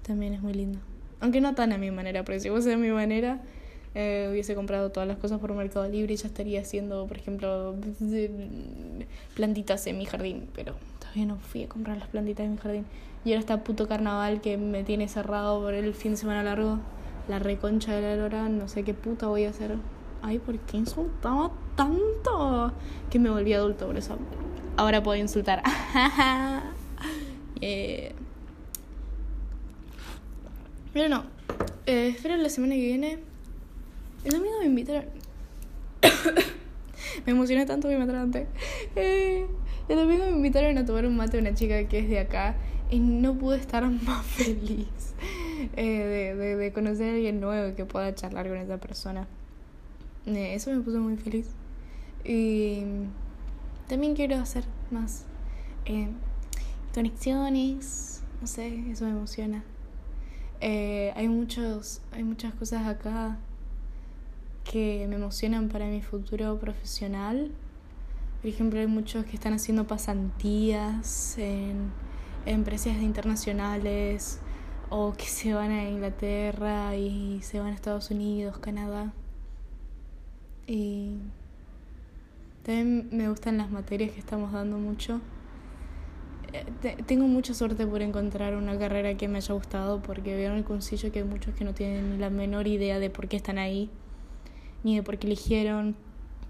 también 0.06 0.34
es 0.34 0.42
muy 0.42 0.54
lindo. 0.54 0.78
Aunque 1.20 1.40
no 1.40 1.54
tan 1.54 1.72
a 1.72 1.78
mi 1.78 1.90
manera, 1.90 2.24
porque 2.24 2.40
si 2.40 2.50
fuese 2.50 2.74
a 2.74 2.76
mi 2.76 2.90
manera, 2.90 3.40
eh, 3.94 4.28
hubiese 4.30 4.54
comprado 4.54 4.90
todas 4.90 5.08
las 5.08 5.16
cosas 5.16 5.40
por 5.40 5.52
Mercado 5.54 5.88
Libre 5.88 6.14
y 6.14 6.16
ya 6.16 6.26
estaría 6.26 6.60
haciendo, 6.60 7.06
por 7.06 7.16
ejemplo, 7.16 7.74
plantitas 9.34 9.86
en 9.86 9.98
mi 9.98 10.04
jardín. 10.04 10.48
Pero 10.54 10.74
todavía 11.00 11.26
no 11.26 11.36
fui 11.36 11.64
a 11.64 11.68
comprar 11.68 11.96
las 11.96 12.08
plantitas 12.08 12.44
en 12.44 12.52
mi 12.52 12.58
jardín. 12.58 12.84
Y 13.24 13.30
ahora 13.30 13.40
está 13.40 13.64
puto 13.64 13.88
carnaval 13.88 14.40
que 14.40 14.58
me 14.58 14.84
tiene 14.84 15.08
cerrado 15.08 15.60
por 15.60 15.74
el 15.74 15.94
fin 15.94 16.12
de 16.12 16.18
semana 16.18 16.42
largo. 16.42 16.78
La 17.26 17.38
reconcha 17.38 17.94
de 17.94 18.02
la 18.02 18.16
lora, 18.16 18.48
no 18.48 18.68
sé 18.68 18.84
qué 18.84 18.94
puta 18.94 19.26
voy 19.26 19.44
a 19.44 19.50
hacer. 19.50 19.76
Ay, 20.22 20.38
¿por 20.38 20.58
qué 20.58 20.76
insultaba 20.76 21.50
tanto? 21.74 22.72
Que 23.10 23.18
me 23.18 23.30
volví 23.30 23.54
adulto 23.54 23.86
por 23.86 23.96
eso. 23.96 24.18
Ahora 24.76 25.02
puedo 25.02 25.18
insultar. 25.18 25.62
Eh, 27.60 28.12
pero 30.92 31.08
no, 31.08 31.24
eh, 31.86 32.08
espero 32.08 32.36
la 32.36 32.48
semana 32.48 32.74
que 32.74 32.80
viene. 32.80 33.18
El 34.24 34.32
domingo 34.32 34.58
me 34.60 34.66
invitaron. 34.66 35.04
me 37.26 37.32
emocioné 37.32 37.66
tanto 37.66 37.88
que 37.88 37.96
me 37.96 38.04
atrante. 38.04 38.46
Eh, 38.96 39.46
el 39.88 39.96
domingo 39.96 40.24
me 40.24 40.32
invitaron 40.32 40.78
a 40.78 40.84
tomar 40.84 41.06
un 41.06 41.16
mate 41.16 41.38
a 41.38 41.40
una 41.40 41.54
chica 41.54 41.84
que 41.84 42.00
es 42.00 42.08
de 42.08 42.18
acá 42.18 42.56
y 42.90 42.98
no 42.98 43.34
pude 43.34 43.58
estar 43.58 43.88
más 44.04 44.24
feliz 44.26 45.14
eh, 45.76 46.34
de, 46.36 46.56
de, 46.56 46.72
conocer 46.72 47.10
a 47.10 47.14
alguien 47.14 47.40
nuevo 47.40 47.74
que 47.76 47.84
pueda 47.84 48.14
charlar 48.14 48.48
con 48.48 48.56
esa 48.56 48.78
persona. 48.78 49.28
Eh, 50.26 50.54
eso 50.54 50.70
me 50.70 50.80
puso 50.80 50.98
muy 50.98 51.16
feliz. 51.16 51.48
Y 52.24 52.82
también 53.88 54.14
quiero 54.16 54.36
hacer 54.36 54.64
más. 54.90 55.24
Conexiones, 56.96 58.22
no 58.40 58.46
sé, 58.46 58.90
eso 58.90 59.04
me 59.04 59.10
emociona. 59.10 59.62
Eh, 60.62 61.12
hay, 61.14 61.28
muchos, 61.28 62.00
hay 62.10 62.24
muchas 62.24 62.54
cosas 62.54 62.86
acá 62.86 63.36
que 64.64 65.04
me 65.06 65.16
emocionan 65.16 65.68
para 65.68 65.84
mi 65.88 66.00
futuro 66.00 66.58
profesional. 66.58 67.50
Por 68.40 68.48
ejemplo, 68.48 68.80
hay 68.80 68.86
muchos 68.86 69.26
que 69.26 69.34
están 69.34 69.52
haciendo 69.52 69.86
pasantías 69.86 71.36
en, 71.36 71.92
empresas 72.46 72.96
internacionales 73.02 74.40
o 74.88 75.12
que 75.12 75.26
se 75.26 75.52
van 75.52 75.72
a 75.72 75.90
Inglaterra 75.90 76.96
y 76.96 77.42
se 77.42 77.60
van 77.60 77.72
a 77.72 77.74
Estados 77.74 78.10
Unidos, 78.10 78.56
Canadá. 78.56 79.12
Y 80.66 81.18
también 82.62 83.10
me 83.12 83.28
gustan 83.28 83.58
las 83.58 83.70
materias 83.70 84.12
que 84.12 84.18
estamos 84.18 84.50
dando 84.50 84.78
mucho 84.78 85.20
tengo 87.06 87.26
mucha 87.26 87.54
suerte 87.54 87.86
por 87.86 88.02
encontrar 88.02 88.54
una 88.54 88.78
carrera 88.78 89.16
que 89.16 89.28
me 89.28 89.38
haya 89.38 89.54
gustado 89.54 90.00
porque 90.00 90.34
veo 90.34 90.52
en 90.52 90.58
el 90.58 90.64
concilio 90.64 91.12
que 91.12 91.20
hay 91.20 91.24
muchos 91.24 91.54
que 91.54 91.64
no 91.64 91.74
tienen 91.74 92.20
la 92.20 92.30
menor 92.30 92.66
idea 92.66 92.98
de 92.98 93.10
por 93.10 93.28
qué 93.28 93.36
están 93.36 93.58
ahí, 93.58 93.90
ni 94.84 94.96
de 94.96 95.02
por 95.02 95.18
qué 95.18 95.26
eligieron. 95.26 95.96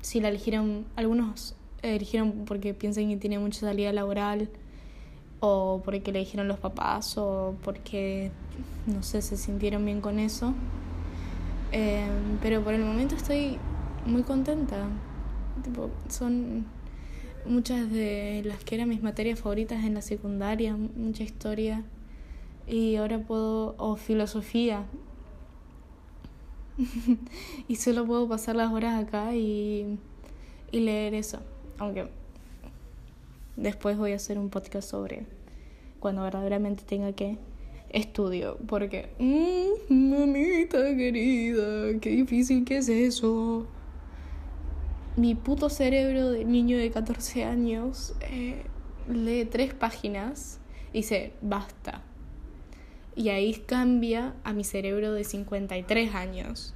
Si 0.00 0.20
la 0.20 0.28
eligieron, 0.28 0.86
algunos 0.96 1.56
eligieron 1.82 2.44
porque 2.46 2.74
piensan 2.74 3.08
que 3.08 3.16
tiene 3.16 3.38
mucha 3.38 3.60
salida 3.60 3.92
laboral, 3.92 4.48
o 5.40 5.82
porque 5.84 6.12
le 6.12 6.20
eligieron 6.20 6.48
los 6.48 6.58
papás, 6.58 7.16
o 7.18 7.54
porque, 7.62 8.30
no 8.86 9.02
sé, 9.02 9.22
se 9.22 9.36
sintieron 9.36 9.84
bien 9.84 10.00
con 10.00 10.18
eso. 10.18 10.54
Eh, 11.72 12.06
pero 12.42 12.62
por 12.62 12.74
el 12.74 12.84
momento 12.84 13.14
estoy 13.14 13.58
muy 14.06 14.22
contenta. 14.22 14.86
Tipo, 15.62 15.90
son 16.08 16.66
muchas 17.48 17.90
de 17.90 18.42
las 18.44 18.62
que 18.64 18.74
eran 18.74 18.88
mis 18.88 19.02
materias 19.02 19.40
favoritas 19.40 19.84
en 19.84 19.94
la 19.94 20.02
secundaria, 20.02 20.76
mucha 20.76 21.22
historia. 21.22 21.84
Y 22.66 22.96
ahora 22.96 23.20
puedo, 23.20 23.74
o 23.78 23.96
filosofía, 23.96 24.84
y 27.68 27.76
solo 27.76 28.06
puedo 28.06 28.28
pasar 28.28 28.56
las 28.56 28.72
horas 28.72 29.02
acá 29.02 29.34
y, 29.34 29.98
y 30.72 30.80
leer 30.80 31.14
eso, 31.14 31.38
aunque 31.78 32.08
después 33.56 33.96
voy 33.96 34.12
a 34.12 34.16
hacer 34.16 34.38
un 34.38 34.50
podcast 34.50 34.90
sobre 34.90 35.24
cuando 36.00 36.22
verdaderamente 36.22 36.84
tenga 36.84 37.12
que 37.12 37.38
estudio, 37.88 38.58
porque, 38.66 39.08
mmm, 39.18 40.10
mamita 40.10 40.96
querida, 40.96 41.98
qué 42.00 42.10
difícil 42.10 42.64
que 42.64 42.78
es 42.78 42.88
eso 42.88 43.66
mi 45.16 45.34
puto 45.34 45.70
cerebro 45.70 46.30
de 46.30 46.44
niño 46.44 46.76
de 46.76 46.90
14 46.90 47.44
años 47.44 48.14
eh, 48.20 48.64
lee 49.08 49.46
tres 49.46 49.72
páginas 49.72 50.60
y 50.92 50.98
dice, 50.98 51.32
basta. 51.40 52.02
Y 53.14 53.30
ahí 53.30 53.54
cambia 53.54 54.34
a 54.44 54.52
mi 54.52 54.62
cerebro 54.62 55.12
de 55.12 55.24
53 55.24 56.14
años, 56.14 56.74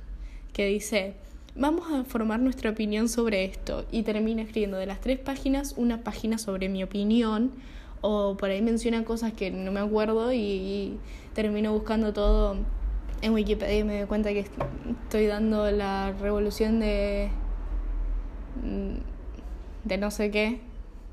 que 0.55 0.66
dice, 0.66 1.14
vamos 1.55 1.92
a 1.92 2.05
formar 2.05 2.40
nuestra 2.40 2.70
opinión 2.70 3.11
sobre 3.11 3.44
esto. 3.44 3.85
Y 3.92 4.05
termina 4.05 4.42
escribiendo 4.42 4.79
de 4.79 4.87
las 4.87 5.00
tres 5.00 5.18
páginas 5.18 5.74
una 5.76 6.03
página 6.03 6.38
sobre 6.38 6.70
mi 6.70 6.83
opinión, 6.83 7.53
o 8.00 8.38
por 8.38 8.48
ahí 8.48 8.62
menciona 8.62 9.05
cosas 9.05 9.35
que 9.35 9.50
no 9.50 9.70
me 9.70 9.81
acuerdo 9.81 10.33
y, 10.33 10.38
y 10.38 10.98
termino 11.35 11.74
buscando 11.74 12.14
todo 12.14 12.57
en 13.20 13.35
Wikipedia 13.35 13.79
y 13.79 13.85
me 13.85 13.98
doy 13.98 14.07
cuenta 14.07 14.31
que 14.31 14.40
estoy 14.40 15.26
dando 15.26 15.70
la 15.70 16.12
revolución 16.18 16.81
de 16.81 17.31
de 19.84 19.98
no 19.98 20.10
sé 20.10 20.30
qué, 20.30 20.60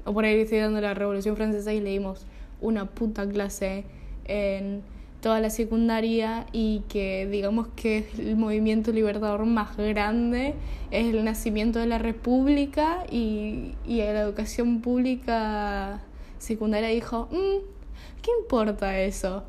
o 0.05 0.13
por 0.13 0.25
ahí 0.25 0.39
estoy 0.39 0.59
dando 0.59 0.81
la 0.81 0.93
Revolución 0.93 1.35
Francesa 1.35 1.73
y 1.73 1.81
leímos 1.81 2.25
una 2.61 2.85
puta 2.85 3.27
clase 3.27 3.85
en 4.25 4.81
toda 5.21 5.39
la 5.41 5.49
secundaria 5.49 6.45
y 6.51 6.83
que 6.89 7.27
digamos 7.27 7.67
que 7.75 8.07
el 8.17 8.35
movimiento 8.37 8.91
libertador 8.91 9.45
más 9.45 9.75
grande 9.75 10.53
es 10.91 11.13
el 11.13 11.25
nacimiento 11.25 11.79
de 11.79 11.87
la 11.87 11.97
República 11.97 13.05
y, 13.11 13.75
y 13.85 13.97
la 13.97 14.21
educación 14.21 14.81
pública 14.81 16.01
secundaria 16.37 16.89
dijo, 16.89 17.27
mm, 17.31 18.21
¿qué 18.21 18.31
importa 18.41 18.99
eso? 18.99 19.43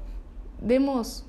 Demos, 0.60 1.24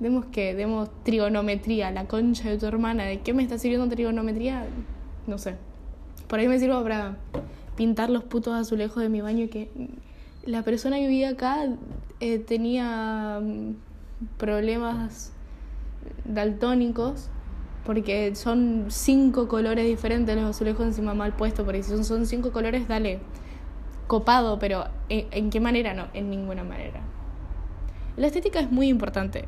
demos 0.00 0.26
que, 0.26 0.54
demos 0.54 0.90
trigonometría, 1.04 1.90
la 1.90 2.06
concha 2.06 2.50
de 2.50 2.58
tu 2.58 2.66
hermana, 2.66 3.04
¿de 3.04 3.20
qué 3.20 3.32
me 3.32 3.42
está 3.42 3.58
sirviendo 3.58 3.88
trigonometría? 3.88 4.66
No 5.26 5.38
sé. 5.38 5.56
Por 6.28 6.38
ahí 6.38 6.48
me 6.48 6.58
sirvo 6.58 6.82
para 6.82 7.16
pintar 7.76 8.10
los 8.10 8.24
putos 8.24 8.54
azulejos 8.54 9.02
de 9.02 9.08
mi 9.08 9.20
baño 9.20 9.48
que 9.50 9.70
la 10.46 10.62
persona 10.62 10.96
que 10.96 11.08
vivía 11.08 11.30
acá 11.30 11.66
eh, 12.20 12.38
tenía 12.38 13.40
mm, 13.42 13.74
problemas 14.36 15.32
daltónicos, 16.24 17.28
porque 17.84 18.34
son 18.34 18.86
cinco 18.88 19.48
colores 19.48 19.86
diferentes 19.86 20.34
los 20.36 20.44
azulejos 20.44 20.86
encima 20.86 21.14
mal 21.14 21.34
puesto, 21.34 21.64
porque 21.64 21.82
si 21.82 22.02
son, 22.04 22.26
cinco 22.26 22.52
colores, 22.52 22.88
dale, 22.88 23.20
copado, 24.06 24.58
pero 24.58 24.86
¿en, 25.08 25.26
¿en 25.30 25.50
qué 25.50 25.60
manera? 25.60 25.94
No, 25.94 26.06
en 26.14 26.30
ninguna 26.30 26.64
manera. 26.64 27.00
La 28.16 28.26
estética 28.26 28.60
es 28.60 28.70
muy 28.70 28.88
importante. 28.88 29.46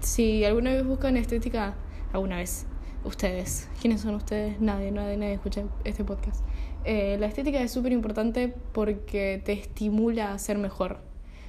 Si 0.00 0.44
alguna 0.44 0.70
vez 0.70 0.84
buscan 0.84 1.16
estética, 1.16 1.74
alguna 2.12 2.36
vez, 2.36 2.66
ustedes, 3.04 3.68
¿quiénes 3.80 4.02
son 4.02 4.14
ustedes? 4.14 4.60
Nadie, 4.60 4.90
nadie, 4.90 5.16
nadie 5.16 5.34
escucha 5.34 5.64
este 5.84 6.04
podcast. 6.04 6.44
Eh, 6.84 7.16
la 7.18 7.26
estética 7.26 7.60
es 7.60 7.70
súper 7.70 7.92
importante 7.92 8.54
porque 8.72 9.40
te 9.44 9.52
estimula 9.52 10.32
a 10.32 10.38
ser 10.38 10.58
mejor. 10.58 10.98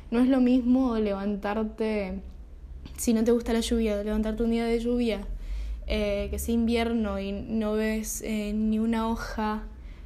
No 0.09 0.19
es 0.19 0.27
lo 0.27 0.41
mismo 0.41 0.97
levantarte, 0.97 2.19
si 2.97 3.13
no 3.13 3.23
te 3.23 3.31
gusta 3.31 3.53
la 3.53 3.61
lluvia, 3.61 4.03
levantarte 4.03 4.43
un 4.43 4.51
día 4.51 4.65
de 4.65 4.79
lluvia, 4.79 5.21
eh, 5.87 6.27
que 6.29 6.39
sea 6.39 6.53
invierno 6.53 7.19
y 7.19 7.31
no 7.31 7.73
ves 7.73 8.21
eh, 8.21 8.53
ni 8.53 8.79
una 8.79 9.07
hoja, 9.07 9.63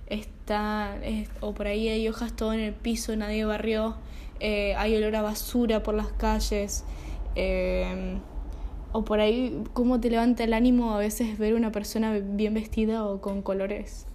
está, 0.08 0.96
o 1.42 1.54
por 1.54 1.66
ahí 1.66 1.88
hay 1.90 2.08
hojas 2.08 2.36
todo 2.36 2.54
en 2.54 2.60
el 2.60 2.74
piso, 2.74 3.16
nadie 3.16 3.46
barrió, 3.46 3.96
hay 4.40 4.96
olor 4.96 5.16
a 5.16 5.24
basura 5.24 5.82
por 5.82 5.96
las 5.96 6.10
calles 6.10 6.84
o 8.96 9.04
por 9.04 9.20
ahí 9.20 9.62
cómo 9.74 10.00
te 10.00 10.10
levanta 10.10 10.46
el 10.46 10.54
ánimo 10.54 10.94
a 10.94 11.00
veces 11.00 11.38
ver 11.38 11.54
una 11.54 11.70
persona 11.70 12.18
bien 12.18 12.54
vestida 12.54 13.06
o 13.06 13.20
con 13.20 13.42
colores 13.42 14.06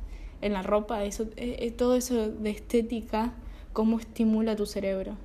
en 0.41 0.55
la 0.55 0.63
ropa, 0.63 1.05
eso, 1.05 1.25
eh, 1.37 1.57
eh, 1.59 1.71
todo 1.71 1.97
eso 1.97 2.31
de 2.31 2.49
estética, 2.49 3.35
cómo 3.75 3.99
estimula 3.99 4.57
tu 4.57 4.65
cerebro. 4.65 5.17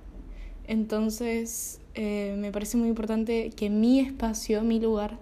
Entonces, 0.68 1.80
eh, 1.94 2.36
me 2.38 2.52
parece 2.52 2.76
muy 2.76 2.90
importante 2.90 3.50
que 3.52 3.70
mi 3.70 4.02
espacio, 4.02 4.62
mi 4.62 4.82
lugar, 4.82 5.20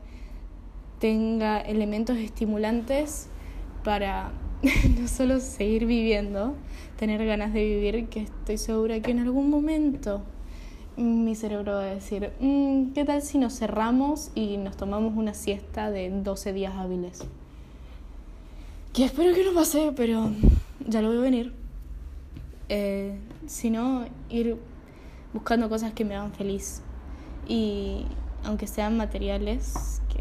tenga 0.97 1.61
elementos 1.61 2.17
estimulantes 2.17 3.27
para 3.83 4.31
no 4.99 5.07
solo 5.07 5.39
seguir 5.41 5.85
viviendo, 5.85 6.55
tener 6.97 7.23
ganas 7.23 7.53
de 7.53 7.63
vivir, 7.65 8.07
que 8.07 8.21
estoy 8.21 8.57
segura 8.57 8.99
que 8.99 9.11
en 9.11 9.19
algún 9.19 9.51
momento 9.51 10.23
mi 10.95 11.35
cerebro 11.35 11.73
va 11.73 11.81
a 11.81 11.95
decir, 11.95 12.31
mm, 12.39 12.93
¿qué 12.93 13.05
tal 13.05 13.21
si 13.21 13.37
nos 13.37 13.57
cerramos 13.57 14.31
y 14.35 14.57
nos 14.57 14.77
tomamos 14.77 15.15
una 15.15 15.33
siesta 15.33 15.89
de 15.89 16.09
12 16.09 16.53
días 16.53 16.73
hábiles? 16.75 17.23
Que 18.93 19.05
espero 19.05 19.33
que 19.33 19.43
no 19.43 19.53
pase, 19.53 19.91
pero 19.95 20.31
ya 20.87 21.01
lo 21.01 21.09
veo 21.09 21.21
venir. 21.21 21.53
Eh, 22.69 23.17
si 23.47 23.69
no, 23.69 24.05
ir 24.29 24.57
buscando 25.33 25.67
cosas 25.67 25.93
que 25.93 26.05
me 26.05 26.15
hagan 26.15 26.31
feliz. 26.31 26.81
Y 27.47 28.05
aunque 28.43 28.67
sean 28.67 28.95
materiales, 28.95 30.01
que 30.09 30.19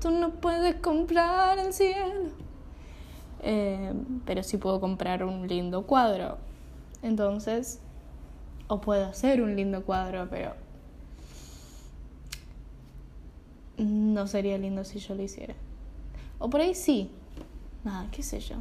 tú 0.00 0.10
no 0.10 0.30
puedes 0.30 0.76
comprar 0.76 1.58
el 1.58 1.72
cielo. 1.72 2.30
Eh, 3.42 3.92
pero 4.24 4.42
sí 4.42 4.58
puedo 4.58 4.80
comprar 4.80 5.24
un 5.24 5.48
lindo 5.48 5.86
cuadro. 5.86 6.38
Entonces, 7.02 7.80
o 8.68 8.80
puedo 8.80 9.06
hacer 9.06 9.42
un 9.42 9.56
lindo 9.56 9.84
cuadro, 9.84 10.28
pero 10.30 10.52
no 13.78 14.26
sería 14.26 14.58
lindo 14.58 14.84
si 14.84 14.98
yo 14.98 15.14
lo 15.14 15.22
hiciera. 15.22 15.54
O 16.38 16.50
por 16.50 16.60
ahí 16.60 16.74
sí, 16.74 17.10
nada, 17.84 18.08
qué 18.10 18.22
sé 18.22 18.40
yo. 18.40 18.56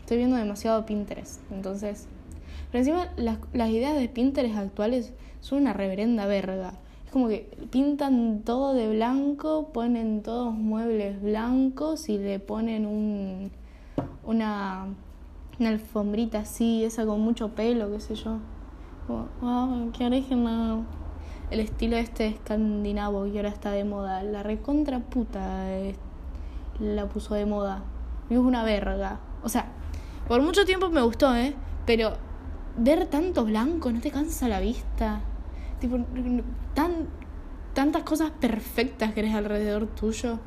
Estoy 0.00 0.18
viendo 0.18 0.36
demasiado 0.36 0.84
Pinterest, 0.86 1.40
entonces... 1.50 2.06
Pero 2.70 2.80
encima 2.80 3.12
las, 3.16 3.38
las 3.54 3.70
ideas 3.70 3.96
de 3.96 4.08
Pinterest 4.08 4.56
actuales 4.56 5.14
son 5.40 5.62
una 5.62 5.72
reverenda 5.72 6.26
verga. 6.26 6.74
Es 7.06 7.12
como 7.12 7.28
que 7.28 7.48
pintan 7.70 8.42
todo 8.44 8.74
de 8.74 8.88
blanco, 8.88 9.70
ponen 9.72 10.22
todos 10.22 10.52
muebles 10.52 11.22
blancos 11.22 12.10
y 12.10 12.18
le 12.18 12.38
ponen 12.40 12.84
un, 12.84 13.50
una, 14.24 14.88
una 15.58 15.68
alfombrita 15.70 16.40
así, 16.40 16.84
esa 16.84 17.06
con 17.06 17.20
mucho 17.20 17.54
pelo, 17.54 17.90
qué 17.90 18.00
sé 18.00 18.14
yo. 18.14 18.38
Wow, 19.08 19.90
qué 19.96 20.04
original. 20.04 20.84
El 21.50 21.60
estilo 21.60 21.96
este 21.96 22.26
escandinavo 22.26 23.24
que 23.24 23.38
ahora 23.38 23.48
está 23.48 23.70
de 23.70 23.84
moda. 23.84 24.22
La 24.22 24.42
recontra 24.42 25.00
puta 25.00 25.64
la 26.78 27.08
puso 27.08 27.34
de 27.34 27.46
moda 27.46 27.82
es 28.28 28.38
una 28.38 28.64
verga. 28.64 29.18
O 29.42 29.48
sea, 29.48 29.66
por 30.26 30.42
mucho 30.42 30.64
tiempo 30.64 30.90
me 30.90 31.00
gustó, 31.00 31.34
¿eh? 31.34 31.54
Pero 31.86 32.12
ver 32.76 33.06
tanto 33.06 33.44
blanco, 33.44 33.90
¿no 33.90 34.00
te 34.00 34.10
cansa 34.10 34.46
la 34.48 34.60
vista? 34.60 35.20
Tipo, 35.80 35.98
tan, 36.74 37.08
tantas 37.72 38.02
cosas 38.02 38.30
perfectas 38.30 39.14
que 39.14 39.20
eres 39.20 39.34
alrededor 39.34 39.86
tuyo. 39.86 40.38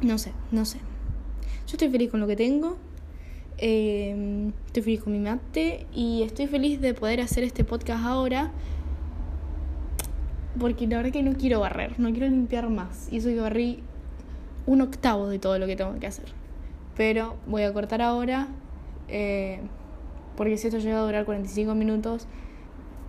No 0.00 0.18
sé, 0.18 0.32
no 0.52 0.64
sé. 0.64 0.78
Yo 1.66 1.72
estoy 1.72 1.88
feliz 1.88 2.10
con 2.10 2.20
lo 2.20 2.26
que 2.26 2.36
tengo. 2.36 2.76
Eh, 3.58 4.52
estoy 4.66 4.82
feliz 4.82 5.02
con 5.02 5.12
mi 5.12 5.20
mate 5.20 5.86
y 5.92 6.22
estoy 6.22 6.46
feliz 6.46 6.80
de 6.80 6.94
poder 6.94 7.20
hacer 7.20 7.44
este 7.44 7.64
podcast 7.64 8.04
ahora. 8.04 8.50
Porque 10.58 10.86
la 10.86 10.98
verdad 10.98 11.12
que 11.12 11.22
no 11.22 11.34
quiero 11.34 11.60
barrer, 11.60 11.98
no 11.98 12.10
quiero 12.10 12.28
limpiar 12.28 12.68
más. 12.70 13.08
Y 13.12 13.18
eso 13.18 13.28
que 13.28 13.40
barrí 13.40 13.82
un 14.66 14.80
octavo 14.80 15.28
de 15.28 15.38
todo 15.38 15.58
lo 15.58 15.66
que 15.66 15.76
tengo 15.76 15.98
que 15.98 16.06
hacer. 16.06 16.26
Pero 16.96 17.36
voy 17.46 17.62
a 17.62 17.72
cortar 17.72 18.02
ahora, 18.02 18.48
eh, 19.08 19.60
porque 20.36 20.56
si 20.56 20.68
esto 20.68 20.78
llega 20.78 20.98
a 20.98 21.02
durar 21.02 21.24
45 21.24 21.74
minutos, 21.74 22.28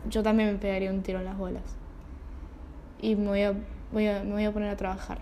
yo 0.09 0.23
también 0.23 0.51
me 0.51 0.57
pegaría 0.57 0.91
un 0.91 1.01
tiro 1.01 1.19
en 1.19 1.25
las 1.25 1.37
bolas. 1.37 1.63
Y 3.01 3.15
me 3.15 3.27
voy 3.27 3.41
voy 3.91 4.07
a, 4.07 4.23
me 4.23 4.31
voy 4.31 4.45
a 4.45 4.51
poner 4.51 4.69
a 4.69 4.75
trabajar 4.75 5.19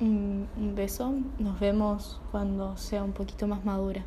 un, 0.00 0.74
beso. 0.74 1.14
Nos 1.38 1.58
vemos 1.60 2.20
cuando 2.30 2.76
sea 2.76 3.02
un 3.02 3.12
poquito 3.12 3.46
más 3.46 3.64
madura. 3.64 4.04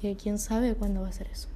Que 0.00 0.16
quién 0.16 0.38
sabe 0.38 0.74
cuándo 0.74 1.02
va 1.02 1.08
a 1.08 1.12
ser 1.12 1.28
eso. 1.28 1.48